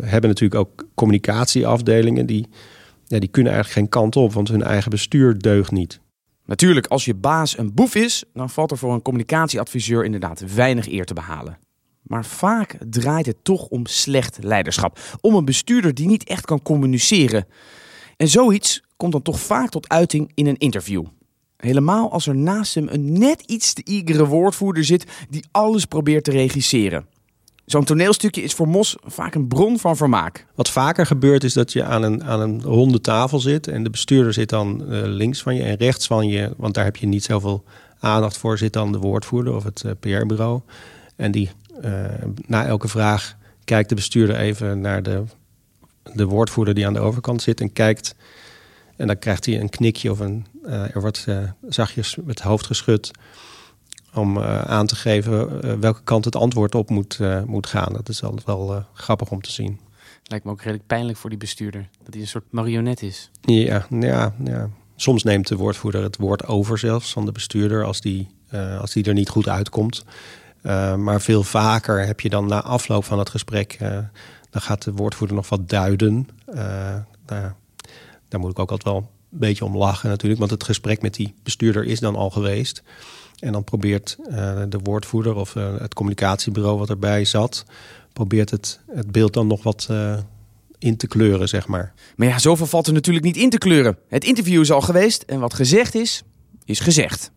hebben 0.00 0.30
natuurlijk 0.30 0.60
ook 0.60 0.86
communicatieafdelingen 0.94 2.26
die, 2.26 2.46
ja, 3.06 3.18
die 3.18 3.28
kunnen 3.28 3.52
eigenlijk 3.52 3.80
geen 3.80 4.00
kant 4.00 4.16
op, 4.16 4.32
want 4.32 4.48
hun 4.48 4.62
eigen 4.62 4.90
bestuur 4.90 5.38
deugt 5.38 5.70
niet. 5.70 6.00
Natuurlijk, 6.44 6.86
als 6.86 7.04
je 7.04 7.14
baas 7.14 7.58
een 7.58 7.74
boef 7.74 7.94
is, 7.94 8.24
dan 8.32 8.50
valt 8.50 8.70
er 8.70 8.78
voor 8.78 8.92
een 8.92 9.02
communicatieadviseur 9.02 10.04
inderdaad 10.04 10.54
weinig 10.54 10.88
eer 10.88 11.04
te 11.04 11.14
behalen. 11.14 11.58
Maar 12.02 12.24
vaak 12.24 12.76
draait 12.90 13.26
het 13.26 13.36
toch 13.42 13.66
om 13.66 13.86
slecht 13.86 14.38
leiderschap. 14.40 14.98
Om 15.20 15.34
een 15.34 15.44
bestuurder 15.44 15.94
die 15.94 16.06
niet 16.06 16.24
echt 16.24 16.44
kan 16.44 16.62
communiceren. 16.62 17.46
En 18.16 18.28
zoiets 18.28 18.82
komt 18.96 19.12
dan 19.12 19.22
toch 19.22 19.40
vaak 19.40 19.70
tot 19.70 19.88
uiting 19.88 20.30
in 20.34 20.46
een 20.46 20.58
interview. 20.58 21.04
Helemaal 21.56 22.12
als 22.12 22.26
er 22.26 22.36
naast 22.36 22.74
hem 22.74 22.88
een 22.88 23.18
net 23.18 23.40
iets 23.40 23.72
te 23.72 23.82
igere 23.84 24.26
woordvoerder 24.26 24.84
zit 24.84 25.04
die 25.30 25.44
alles 25.50 25.84
probeert 25.84 26.24
te 26.24 26.30
regisseren. 26.30 27.06
Zo'n 27.66 27.84
toneelstukje 27.84 28.42
is 28.42 28.54
voor 28.54 28.68
Mos 28.68 28.96
vaak 29.04 29.34
een 29.34 29.48
bron 29.48 29.78
van 29.78 29.96
vermaak. 29.96 30.46
Wat 30.54 30.70
vaker 30.70 31.06
gebeurt 31.06 31.44
is 31.44 31.52
dat 31.52 31.72
je 31.72 31.84
aan 31.84 32.02
een, 32.02 32.24
aan 32.24 32.40
een 32.40 32.62
ronde 32.62 33.00
tafel 33.00 33.38
zit 33.38 33.68
en 33.68 33.82
de 33.82 33.90
bestuurder 33.90 34.32
zit 34.32 34.48
dan 34.48 34.82
uh, 34.82 35.02
links 35.04 35.42
van 35.42 35.54
je 35.54 35.62
en 35.62 35.76
rechts 35.76 36.06
van 36.06 36.28
je, 36.28 36.54
want 36.56 36.74
daar 36.74 36.84
heb 36.84 36.96
je 36.96 37.06
niet 37.06 37.24
zoveel 37.24 37.64
aandacht 37.98 38.36
voor, 38.36 38.58
zit 38.58 38.72
dan 38.72 38.92
de 38.92 38.98
woordvoerder 38.98 39.54
of 39.54 39.64
het 39.64 39.82
uh, 39.86 39.92
PR-bureau. 40.00 40.60
En 41.16 41.30
die 41.30 41.50
uh, 41.84 42.04
na 42.46 42.64
elke 42.64 42.88
vraag 42.88 43.36
kijkt 43.64 43.88
de 43.88 43.94
bestuurder 43.94 44.36
even 44.36 44.80
naar 44.80 45.02
de, 45.02 45.22
de 46.14 46.24
woordvoerder 46.24 46.74
die 46.74 46.86
aan 46.86 46.92
de 46.92 47.00
overkant 47.00 47.42
zit 47.42 47.60
en 47.60 47.72
kijkt. 47.72 48.14
En 48.96 49.06
dan 49.06 49.18
krijgt 49.18 49.46
hij 49.46 49.60
een 49.60 49.68
knikje 49.68 50.10
of 50.10 50.18
een, 50.18 50.46
er 50.66 51.00
wordt 51.00 51.26
zachtjes 51.68 52.16
met 52.16 52.38
het 52.38 52.40
hoofd 52.40 52.66
geschud 52.66 53.10
om 54.16 54.36
uh, 54.36 54.60
aan 54.60 54.86
te 54.86 54.96
geven 54.96 55.60
uh, 55.64 55.72
welke 55.72 56.00
kant 56.04 56.24
het 56.24 56.36
antwoord 56.36 56.74
op 56.74 56.90
moet, 56.90 57.18
uh, 57.20 57.42
moet 57.42 57.66
gaan. 57.66 57.92
Dat 57.92 58.08
is 58.08 58.22
altijd 58.22 58.46
wel 58.46 58.84
grappig 58.92 59.30
om 59.30 59.40
te 59.40 59.50
zien. 59.50 59.80
Lijkt 60.24 60.44
me 60.44 60.50
ook 60.50 60.60
redelijk 60.60 60.86
pijnlijk 60.86 61.18
voor 61.18 61.30
die 61.30 61.38
bestuurder. 61.38 61.88
Dat 62.04 62.12
hij 62.12 62.22
een 62.22 62.28
soort 62.28 62.44
marionet 62.50 63.02
is. 63.02 63.30
Ja, 63.40 63.86
ja, 63.90 64.34
ja. 64.44 64.70
soms 64.96 65.22
neemt 65.22 65.48
de 65.48 65.56
woordvoerder 65.56 66.02
het 66.02 66.16
woord 66.16 66.46
over 66.46 66.78
zelfs 66.78 67.12
van 67.12 67.24
de 67.24 67.32
bestuurder 67.32 67.84
als 67.84 68.00
die, 68.00 68.28
als 68.80 68.92
die 68.92 69.04
er 69.04 69.14
niet 69.14 69.28
goed 69.28 69.48
uitkomt. 69.48 70.04
maar 70.96 71.20
veel 71.20 71.42
vaker 71.42 72.06
heb 72.06 72.20
je 72.20 72.28
dan 72.28 72.46
na 72.46 72.62
afloop 72.62 73.04
van 73.04 73.18
het 73.18 73.30
gesprek... 73.30 73.78
dan 74.50 74.60
gaat 74.62 74.82
de 74.82 74.92
woordvoerder 74.92 75.36
nog 75.36 75.48
wat 75.48 75.68
duiden. 75.68 76.28
Nou, 77.26 77.52
daar 78.28 78.40
moet 78.40 78.50
ik 78.50 78.58
ook 78.58 78.70
altijd 78.70 78.94
wel 78.94 79.10
een 79.32 79.38
beetje 79.38 79.64
om 79.64 79.76
lachen 79.76 80.08
natuurlijk. 80.08 80.40
Want 80.40 80.52
het 80.52 80.64
gesprek 80.64 81.02
met 81.02 81.14
die 81.14 81.34
bestuurder 81.42 81.84
is 81.84 82.00
dan 82.00 82.16
al 82.16 82.30
geweest. 82.30 82.82
En 83.38 83.52
dan 83.52 83.64
probeert 83.64 84.16
uh, 84.30 84.62
de 84.68 84.78
woordvoerder 84.82 85.34
of 85.34 85.54
uh, 85.54 85.76
het 85.78 85.94
communicatiebureau 85.94 86.78
wat 86.78 86.90
erbij 86.90 87.24
zat, 87.24 87.64
probeert 88.12 88.50
het, 88.50 88.80
het 88.90 89.12
beeld 89.12 89.32
dan 89.32 89.46
nog 89.46 89.62
wat 89.62 89.88
uh, 89.90 90.18
in 90.78 90.96
te 90.96 91.06
kleuren, 91.06 91.48
zeg 91.48 91.66
maar. 91.66 91.94
Maar 92.16 92.28
ja, 92.28 92.38
zoveel 92.38 92.66
valt 92.66 92.86
er 92.86 92.92
natuurlijk 92.92 93.24
niet 93.24 93.36
in 93.36 93.50
te 93.50 93.58
kleuren. 93.58 93.98
Het 94.08 94.24
interview 94.24 94.60
is 94.60 94.70
al 94.70 94.80
geweest 94.80 95.22
en 95.22 95.40
wat 95.40 95.54
gezegd 95.54 95.94
is, 95.94 96.22
is 96.64 96.80
gezegd. 96.80 97.30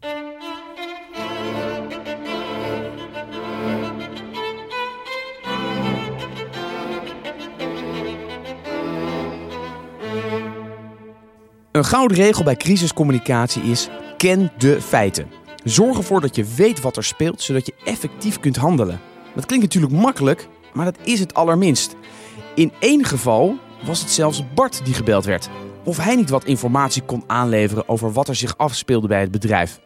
Een 11.79 11.85
gouden 11.85 12.17
regel 12.17 12.43
bij 12.43 12.55
crisiscommunicatie 12.55 13.61
is: 13.61 13.89
ken 14.17 14.51
de 14.57 14.81
feiten. 14.81 15.27
Zorg 15.63 15.97
ervoor 15.97 16.21
dat 16.21 16.35
je 16.35 16.45
weet 16.55 16.81
wat 16.81 16.97
er 16.97 17.03
speelt, 17.03 17.41
zodat 17.41 17.65
je 17.65 17.73
effectief 17.83 18.39
kunt 18.39 18.55
handelen. 18.55 18.99
Dat 19.35 19.45
klinkt 19.45 19.65
natuurlijk 19.65 20.01
makkelijk, 20.01 20.47
maar 20.73 20.85
dat 20.85 20.97
is 21.03 21.19
het 21.19 21.33
allerminst. 21.33 21.95
In 22.55 22.71
één 22.79 23.05
geval 23.05 23.57
was 23.85 23.99
het 23.99 24.09
zelfs 24.09 24.43
Bart 24.53 24.81
die 24.85 24.93
gebeld 24.93 25.25
werd. 25.25 25.49
Of 25.83 25.97
hij 25.97 26.15
niet 26.15 26.29
wat 26.29 26.45
informatie 26.45 27.01
kon 27.01 27.23
aanleveren 27.27 27.89
over 27.89 28.11
wat 28.11 28.27
er 28.27 28.35
zich 28.35 28.57
afspeelde 28.57 29.07
bij 29.07 29.21
het 29.21 29.31
bedrijf. 29.31 29.79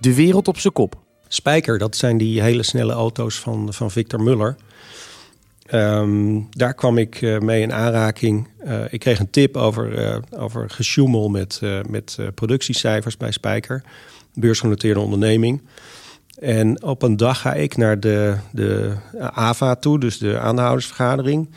De 0.00 0.14
wereld 0.14 0.48
op 0.48 0.58
zijn 0.58 0.72
kop. 0.72 0.94
Spijker, 1.28 1.78
dat 1.78 1.96
zijn 1.96 2.18
die 2.18 2.42
hele 2.42 2.62
snelle 2.62 2.92
auto's 2.92 3.38
van, 3.38 3.72
van 3.72 3.90
Victor 3.90 4.22
Muller. 4.22 4.56
Um, 5.72 6.46
daar 6.50 6.74
kwam 6.74 6.98
ik 6.98 7.20
uh, 7.20 7.38
mee 7.38 7.62
in 7.62 7.72
aanraking. 7.72 8.48
Uh, 8.66 8.80
ik 8.90 9.00
kreeg 9.00 9.18
een 9.18 9.30
tip 9.30 9.56
over, 9.56 9.98
uh, 9.98 10.16
over 10.38 10.70
gesjoemel 10.70 11.28
met, 11.28 11.60
met 11.88 12.18
productiecijfers 12.34 13.16
bij 13.16 13.30
Spijker 13.30 13.82
beursgenoteerde 14.34 15.00
onderneming. 15.00 15.62
En 16.38 16.82
op 16.82 17.02
een 17.02 17.16
dag 17.16 17.40
ga 17.40 17.54
ik 17.54 17.76
naar 17.76 18.00
de, 18.00 18.36
de 18.52 18.94
AVA 19.18 19.74
toe, 19.74 20.00
dus 20.00 20.18
de 20.18 20.38
aandeelhoudersvergadering. 20.38 21.48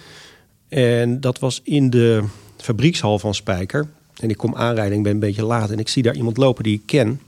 En 0.69 1.19
dat 1.19 1.39
was 1.39 1.61
in 1.63 1.89
de 1.89 2.23
fabriekshal 2.57 3.19
van 3.19 3.33
Spijker. 3.33 3.87
En 4.19 4.29
ik 4.29 4.37
kom 4.37 4.55
aanrijden, 4.55 4.97
ik 4.97 5.03
ben 5.03 5.11
een 5.11 5.19
beetje 5.19 5.45
laat. 5.45 5.69
En 5.71 5.79
ik 5.79 5.87
zie 5.87 6.03
daar 6.03 6.15
iemand 6.15 6.37
lopen 6.37 6.63
die 6.63 6.75
ik 6.75 6.85
ken. 6.85 7.21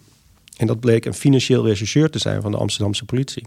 En 0.57 0.67
dat 0.67 0.79
bleek 0.79 1.05
een 1.05 1.13
financieel 1.13 1.65
rechercheur 1.65 2.09
te 2.09 2.19
zijn 2.19 2.41
van 2.41 2.51
de 2.51 2.57
Amsterdamse 2.57 3.05
politie. 3.05 3.45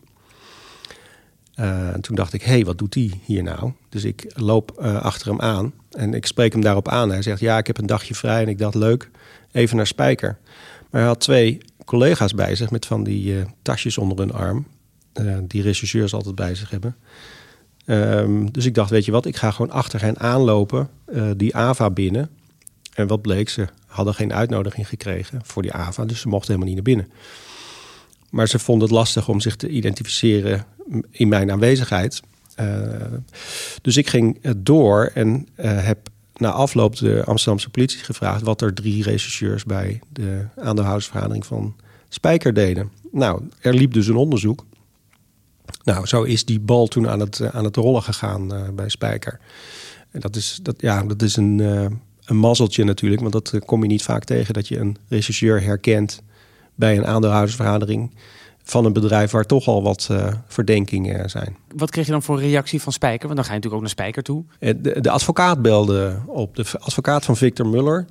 En 1.57 2.01
toen 2.01 2.17
dacht 2.17 2.33
ik, 2.33 2.43
hé, 2.43 2.51
hey, 2.51 2.65
wat 2.65 2.79
doet 2.79 2.93
die 2.93 3.21
hier 3.25 3.43
nou? 3.43 3.73
Dus 3.89 4.05
ik 4.05 4.33
loop 4.35 4.79
uh, 4.81 5.03
achter 5.03 5.29
hem 5.29 5.41
aan 5.41 5.73
en 5.91 6.15
ik 6.15 6.27
spreek 6.27 6.53
hem 6.53 6.63
daarop 6.63 6.89
aan. 6.89 7.11
Hij 7.11 7.23
zegt, 7.23 7.41
ja, 7.41 7.59
ik 7.59 7.67
heb 7.67 7.79
een 7.79 7.87
dagje 7.87 8.15
vrij 8.15 8.43
en 8.43 8.49
ik 8.49 8.59
dacht, 8.59 8.75
leuk, 8.75 9.11
even 9.53 9.77
naar 9.77 9.87
Spijker. 9.87 10.39
Maar 10.91 11.01
hij 11.01 11.11
had 11.11 11.21
twee 11.21 11.59
collega's 11.85 12.35
bij 12.35 12.55
zich 12.55 12.71
met 12.71 12.87
van 12.87 13.05
die 13.05 13.35
uh, 13.35 13.45
tasjes 13.63 13.99
onder 13.99 14.19
hun 14.19 14.33
arm. 14.33 14.67
Die 15.43 15.63
rechercheurs 15.63 16.15
altijd 16.15 16.35
bij 16.35 16.55
zich 16.55 16.71
hebben. 16.71 16.97
Um, 17.87 18.53
dus 18.53 18.65
ik 18.65 18.75
dacht, 18.75 18.91
weet 18.91 19.05
je 19.05 19.13
wat, 19.13 19.27
ik 19.27 19.37
ga 19.37 19.51
gewoon 19.51 19.71
achter 19.71 20.01
hen 20.01 20.19
aanlopen, 20.19 20.89
die 21.37 21.57
AVA 21.57 21.91
binnen. 21.91 22.31
En 22.95 23.07
wat 23.07 23.23
bleek, 23.23 23.49
ze 23.49 23.67
hadden 23.87 24.15
geen 24.15 24.33
uitnodiging 24.33 24.89
gekregen 24.89 25.41
voor 25.45 25.63
die 25.63 25.73
AVA, 25.73 26.05
dus 26.05 26.21
ze 26.21 26.29
mochten 26.29 26.55
helemaal 26.55 26.75
niet 26.75 26.85
naar 26.85 26.95
binnen. 26.95 27.13
Maar 28.31 28.49
ze 28.49 28.59
vonden 28.59 28.89
het 28.89 28.97
lastig 28.97 29.29
om 29.29 29.41
zich 29.41 29.57
te 29.57 29.69
identificeren 29.69 30.67
in 31.11 31.29
mijn 31.29 31.51
aanwezigheid. 31.51 32.23
dus 33.83 33.97
ik 33.97 34.09
ging 34.09 34.39
door 34.57 35.11
en 35.15 35.49
heb 35.61 36.09
na 36.37 36.51
afloop 36.51 36.97
de 36.97 37.23
Amsterdamse 37.25 37.71
politie 37.71 37.99
gevraagd 37.99 38.43
wat 38.43 38.61
er 38.61 38.75
drie 38.75 39.03
rechercheurs 39.03 39.65
bij 39.65 40.01
de 40.09 40.47
aandeelhoudersvergadering 40.57 41.47
van 41.47 41.77
Spijker 42.09 42.55
deden. 42.55 42.91
Nou, 43.13 43.43
er 43.61 43.75
liep 43.75 43.93
dus 43.93 44.07
een 44.07 44.17
onderzoek. 44.17 44.65
Nou, 45.85 46.07
zo 46.07 46.23
is 46.23 46.45
die 46.45 46.61
bal 46.61 46.87
toen 46.87 47.09
aan 47.09 47.21
het, 47.21 47.53
aan 47.53 47.65
het 47.65 47.77
rollen 47.77 48.03
gegaan 48.03 48.75
bij 48.75 48.89
Spijker. 48.89 49.41
En 50.11 50.21
dat 50.21 50.37
is, 50.37 50.59
dat, 50.63 50.75
ja, 50.79 51.03
dat 51.03 51.23
is 51.23 51.37
een, 51.37 51.59
een 52.25 52.37
mazzeltje 52.37 52.85
natuurlijk, 52.85 53.21
want 53.21 53.33
dat 53.33 53.65
kom 53.65 53.83
je 53.83 53.89
niet 53.89 54.03
vaak 54.03 54.25
tegen 54.25 54.55
dat 54.55 54.69
je 54.69 54.79
een 54.79 54.97
rechercheur 55.09 55.63
herkent 55.63 56.23
bij 56.77 56.97
een 56.97 57.07
aandeelhoudersvergadering 57.07 58.11
van 58.69 58.85
een 58.85 58.93
bedrijf 58.93 59.31
waar 59.31 59.47
toch 59.47 59.67
al 59.67 59.83
wat 59.83 60.09
uh, 60.11 60.27
verdenkingen 60.47 61.31
zijn. 61.31 61.57
Wat 61.75 61.91
kreeg 61.91 62.07
je 62.07 62.13
dan 62.13 62.23
voor 62.23 62.41
reactie 62.41 62.83
van 62.83 62.93
Spijker? 62.93 63.27
Want 63.27 63.37
dan 63.37 63.45
ga 63.45 63.51
je 63.51 63.57
natuurlijk 63.57 63.75
ook 63.75 63.81
naar 63.81 63.91
Spijker 63.91 64.23
toe. 64.23 64.45
Eh, 64.59 64.75
de, 64.77 65.01
de 65.01 65.11
advocaat 65.11 65.63
belde 65.63 66.17
op. 66.27 66.57
De 66.57 66.65
advocaat 66.79 67.25
van 67.25 67.37
Victor 67.37 67.67
Muller. 67.67 68.07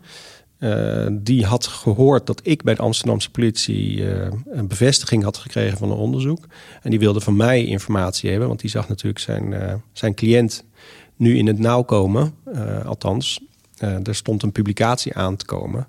Uh, 0.60 1.08
die 1.12 1.46
had 1.46 1.68
gehoord 1.68 2.28
dat 2.28 2.40
ik 2.44 2.64
bij 2.64 2.76
de 2.76 2.82
Amsterdamse 2.82 3.32
politie 3.32 3.98
uh, 3.98 4.28
een 4.46 4.68
bevestiging 4.68 5.24
had 5.24 5.38
gekregen 5.38 5.78
van 5.78 5.92
een 5.92 5.98
onderzoek. 5.98 6.48
En 6.82 6.90
die 6.90 7.00
wilde 7.00 7.22
van 7.22 7.36
mij 7.36 7.66
informatie 7.66 8.30
hebben, 8.30 8.48
want 8.48 8.60
die 8.60 8.70
zag 8.70 8.88
natuurlijk 8.88 9.20
zijn, 9.20 9.82
zijn 9.94 10.14
cliënt 10.14 10.64
nu 11.16 11.38
in 11.38 11.48
het 11.48 11.60
nauw 11.60 11.82
komen. 11.82 12.34
althans, 12.86 13.40
er 13.80 14.16
stond 14.16 14.44
een 14.44 14.52
publicatie 14.52 15.16
aan 15.16 15.36
te 15.36 15.46
komen 15.46 15.88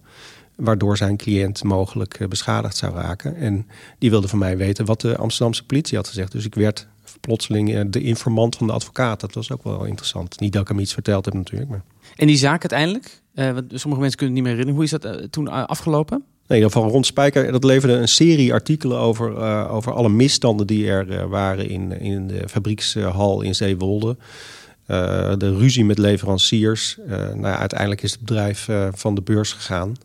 waardoor 0.57 0.97
zijn 0.97 1.16
cliënt 1.16 1.64
mogelijk 1.64 2.14
eh, 2.14 2.29
beschadigd 2.29 2.77
zou 2.77 2.95
raken. 2.95 3.37
En 3.37 3.66
die 3.99 4.11
wilde 4.11 4.29
van 4.29 4.38
mij 4.38 4.57
weten 4.57 4.85
wat 4.85 5.01
de 5.01 5.16
Amsterdamse 5.16 5.64
politie 5.64 5.97
had 5.97 6.09
gezegd. 6.09 6.33
Dus 6.33 6.45
ik 6.45 6.55
werd 6.55 6.87
plotseling 7.21 7.75
eh, 7.75 7.81
de 7.87 8.03
informant 8.03 8.57
van 8.57 8.66
de 8.66 8.73
advocaat. 8.73 9.21
Dat 9.21 9.35
was 9.35 9.53
ook 9.53 9.64
wel 9.64 9.85
interessant. 9.85 10.40
Niet 10.40 10.53
dat 10.53 10.62
ik 10.62 10.69
hem 10.69 10.79
iets 10.79 10.92
verteld 10.92 11.25
heb 11.25 11.35
natuurlijk. 11.35 11.71
Maar... 11.71 11.83
En 12.16 12.27
die 12.27 12.37
zaak 12.37 12.61
uiteindelijk? 12.61 13.21
Uh, 13.35 13.57
sommige 13.69 14.01
mensen 14.01 14.19
kunnen 14.19 14.19
het 14.19 14.31
niet 14.31 14.42
meer 14.42 14.53
herinneren. 14.53 14.75
Hoe 14.75 14.85
is 14.85 14.90
dat 14.90 15.05
uh, 15.05 15.29
toen 15.31 15.49
afgelopen? 15.49 16.25
Nee, 16.47 16.62
geval 16.62 16.88
rond 16.88 17.07
Spijker. 17.07 17.53
Dat 17.53 17.64
leverde 17.64 17.95
een 17.95 18.09
serie 18.09 18.53
artikelen 18.53 18.99
over, 18.99 19.33
uh, 19.33 19.75
over 19.75 19.92
alle 19.92 20.09
misstanden 20.09 20.66
die 20.66 20.88
er 20.88 21.29
waren 21.29 21.69
in, 21.69 22.01
in 22.01 22.27
de 22.27 22.49
fabriekshal 22.49 23.42
in 23.42 23.55
Zeewolde. 23.55 24.16
de 24.87 25.57
ruzie 25.59 25.85
met 25.85 25.99
leveranciers. 25.99 26.99
nou 27.07 27.40
ja, 27.40 27.59
uiteindelijk 27.59 28.03
is 28.03 28.11
het 28.11 28.21
bedrijf 28.21 28.69
van 28.92 29.14
de 29.14 29.23
beurs 29.23 29.53
gegaan 29.53 29.97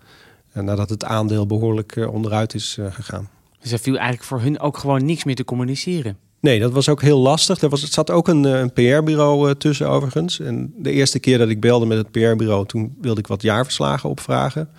nadat 0.54 0.90
het 0.90 1.04
aandeel 1.04 1.46
behoorlijk 1.46 1.96
eh, 1.96 2.14
onderuit 2.14 2.54
is 2.54 2.78
eh, 2.80 2.86
gegaan. 2.90 3.30
Dus 3.62 3.72
er 3.72 3.80
viel 3.80 3.96
eigenlijk 3.96 4.24
voor 4.24 4.42
hun 4.42 4.60
ook 4.60 4.78
gewoon 4.78 5.06
niks 5.06 5.24
meer 5.24 5.36
te 5.36 5.44
communiceren. 5.44 6.18
Nee, 6.40 6.60
dat 6.60 6.72
was 6.72 6.90
ook 6.90 7.02
heel 7.02 7.20
lastig. 7.20 7.62
Er, 7.62 7.70
was, 7.70 7.82
het 7.82 7.94
zat 7.94 8.12
ook 8.12 8.28
een, 8.28 8.46
eh, 8.46 8.60
een 8.60 8.74
PR-bureau 8.74 9.56
tussen 9.56 9.90
overigens. 9.90 10.40
En 10.40 10.74
de 10.78 10.92
eerste 10.92 11.20
keer 11.20 11.38
dat 11.38 11.50
ik 11.50 11.60
belde 11.60 11.86
met 11.86 11.98
het 11.98 12.12
PR-bureau... 12.12 12.66
toen 12.66 12.96
wilde 13.02 13.20
ik 13.20 13.28
wat 13.28 13.42
jaarverslagen 13.42 14.10
opvragen. 14.10 14.70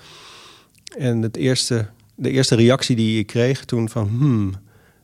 En 0.99 1.23
het 1.23 1.37
eerste, 1.37 1.87
de 2.15 2.31
eerste 2.31 2.55
reactie 2.55 2.97
die 2.97 3.19
ik 3.19 3.27
kreeg 3.27 3.65
toen 3.65 3.89
van... 3.89 4.09
Hmm, 4.09 4.55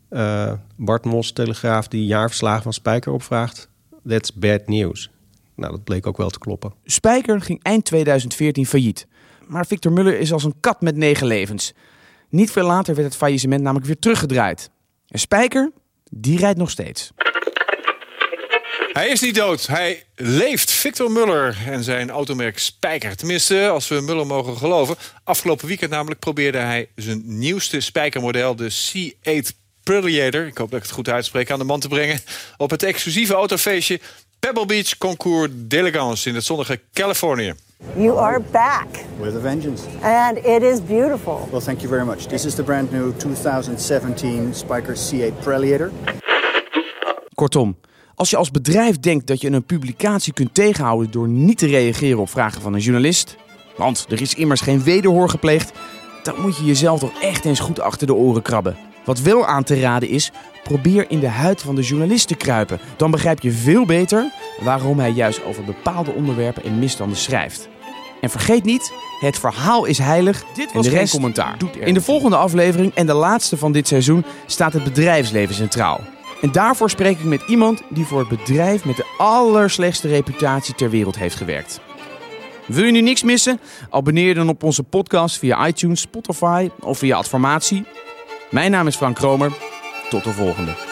Eh, 0.09 0.53
Bart 0.77 1.05
Mos, 1.05 1.33
Telegraaf, 1.33 1.89
die 1.89 2.07
jaarverslagen 2.07 2.63
van 2.63 2.73
Spijker 2.73 3.13
opvraagt. 3.13 3.69
That's 4.07 4.35
bad 4.35 4.67
news. 4.67 5.11
Nou, 5.55 5.73
dat 5.73 5.85
bleek 5.85 6.07
ook 6.07 6.17
wel 6.17 6.31
te 6.31 6.39
kloppen. 6.39 6.73
Spijker 6.85 7.41
ging 7.41 7.63
eind 7.63 7.85
2014 7.85 8.67
failliet. 8.67 9.07
Maar 9.49 9.67
Victor 9.67 9.93
Muller 9.93 10.19
is 10.19 10.33
als 10.33 10.45
een 10.45 10.61
kat 10.61 10.81
met 10.81 10.97
negen 10.97 11.27
levens. 11.27 11.73
Niet 12.29 12.51
veel 12.51 12.67
later 12.67 12.95
werd 12.95 13.07
het 13.07 13.17
faillissement 13.17 13.63
namelijk 13.63 13.87
weer 13.87 13.99
teruggedraaid. 13.99 14.71
En 15.09 15.19
Spijker, 15.19 15.73
die 16.11 16.39
rijdt 16.39 16.59
nog 16.59 16.71
steeds. 16.71 17.11
Hij 18.93 19.09
is 19.09 19.21
niet 19.21 19.35
dood, 19.35 19.67
hij 19.67 20.05
leeft. 20.15 20.71
Victor 20.71 21.11
Muller 21.11 21.57
en 21.67 21.85
zijn 21.85 22.11
automerk 22.11 22.59
Spijker. 22.59 23.17
Tenminste, 23.17 23.69
als 23.69 23.89
we 23.89 24.01
Muller 24.01 24.27
mogen 24.27 24.57
geloven. 24.57 24.97
Afgelopen 25.25 25.67
weekend 25.67 25.91
namelijk 25.91 26.21
probeerde 26.21 26.59
hij 26.59 26.89
zijn 26.95 27.23
nieuwste 27.25 27.81
spijkermodel, 27.81 28.57
de 28.57 28.73
C8 28.73 29.57
Predator, 29.83 30.47
ik 30.47 30.59
hoop 30.59 30.71
dat 30.71 30.79
ik 30.79 30.87
het 30.87 30.95
goed 30.95 31.09
uitspreek, 31.09 31.51
aan 31.51 31.59
de 31.59 31.65
man 31.65 31.81
te 31.81 31.89
brengen. 31.89 32.21
Op 32.57 32.71
het 32.71 32.83
exclusieve 32.83 33.35
autofeestje 33.35 34.01
Pebble 34.39 34.67
Beach 34.67 34.99
Concours 34.99 35.51
d'Elegance 35.55 36.29
in 36.29 36.35
het 36.35 36.45
zonnige 36.45 36.81
Californië. 36.93 37.55
You 37.97 38.19
are 38.19 38.41
back, 38.51 38.87
With 39.21 39.37
a 39.37 39.41
vengeance. 39.41 39.83
and 40.03 40.37
it 40.39 40.63
is 40.63 40.81
beautiful. 40.87 41.49
Well, 41.51 41.61
thank 41.61 41.81
you 41.81 41.89
very 41.89 42.05
much. 42.05 42.27
This 42.27 42.45
is 42.45 42.55
the 42.55 42.63
brand 42.63 42.91
new 42.93 43.13
2017 43.17 44.55
Spiker 44.55 44.95
C8 44.97 45.41
Predator. 45.41 45.91
Kortom, 47.35 47.77
als 48.15 48.31
je 48.31 48.37
als 48.37 48.51
bedrijf 48.51 48.99
denkt 48.99 49.27
dat 49.27 49.41
je 49.41 49.51
een 49.51 49.65
publicatie 49.65 50.33
kunt 50.33 50.55
tegenhouden 50.55 51.11
door 51.11 51.29
niet 51.29 51.59
te 51.59 51.67
reageren 51.67 52.19
op 52.19 52.29
vragen 52.31 52.63
van 52.63 52.75
een 52.75 52.81
journalist, 52.81 53.37
want 53.77 54.07
er 54.09 54.21
is 54.21 54.35
immers 54.35 54.61
geen 54.61 54.83
wederhoor 54.83 55.29
gepleegd, 55.29 55.73
dan 56.23 56.41
moet 56.41 56.57
je 56.57 56.65
jezelf 56.65 57.01
toch 57.01 57.21
echt 57.23 57.45
eens 57.45 57.61
goed 57.61 57.81
achter 57.81 58.07
de 58.07 58.15
oren 58.15 58.43
krabben. 58.43 58.77
Wat 59.09 59.21
wel 59.21 59.47
aan 59.47 59.65
te 59.65 59.81
raden 59.81 60.09
is, 60.09 60.31
probeer 60.63 61.11
in 61.11 61.21
de 61.21 61.29
huid 61.29 61.63
van 61.63 61.75
de 61.75 61.83
journalist 61.83 62.29
te 62.29 62.35
kruipen. 62.35 62.81
Dan 62.97 63.11
begrijp 63.11 63.41
je 63.41 63.53
veel 63.53 63.87
beter 63.87 64.33
waarom 64.61 64.99
hij 64.99 65.11
juist 65.11 65.45
over 65.45 65.65
bepaalde 65.65 66.13
onderwerpen 66.13 66.65
en 66.65 66.79
misstanden 66.79 67.19
schrijft. 67.19 67.69
En 68.21 68.31
vergeet 68.31 68.65
niet, 68.65 68.93
het 69.21 69.39
verhaal 69.39 69.85
is 69.85 69.99
heilig. 69.99 70.45
Dit 70.55 70.73
was 70.73 70.87
geen 70.87 70.97
geen 70.97 71.09
commentaar. 71.09 71.57
In 71.81 71.95
de 71.95 72.01
volgende 72.01 72.37
aflevering 72.37 72.95
en 72.95 73.07
de 73.07 73.13
laatste 73.13 73.57
van 73.57 73.73
dit 73.73 73.89
seizoen 73.89 74.25
staat 74.47 74.73
het 74.73 74.85
bedrijfsleven 74.85 75.55
centraal. 75.55 76.01
En 76.41 76.53
daarvoor 76.53 76.91
spreek 76.91 77.19
ik 77.19 77.25
met 77.25 77.43
iemand 77.47 77.83
die 77.91 78.05
voor 78.05 78.19
het 78.19 78.29
bedrijf 78.29 78.85
met 78.85 78.97
de 78.97 79.15
allerslechtste 79.19 80.09
reputatie 80.09 80.75
ter 80.75 80.91
wereld 80.91 81.19
heeft 81.19 81.37
gewerkt. 81.37 81.81
Wil 82.67 82.85
je 82.85 82.93
nu 82.93 83.01
niks 83.01 83.23
missen? 83.23 83.61
Abonneer 83.91 84.27
je 84.27 84.35
dan 84.35 84.49
op 84.49 84.63
onze 84.63 84.83
podcast 84.83 85.39
via 85.39 85.67
iTunes, 85.67 86.01
Spotify 86.01 86.69
of 86.81 86.99
via 86.99 87.17
Adformatie. 87.17 87.85
Mijn 88.51 88.71
naam 88.71 88.87
is 88.87 88.97
Frank 88.97 89.17
Kromer. 89.17 89.53
Tot 90.11 90.25
de 90.25 90.33
volgende. 90.33 90.88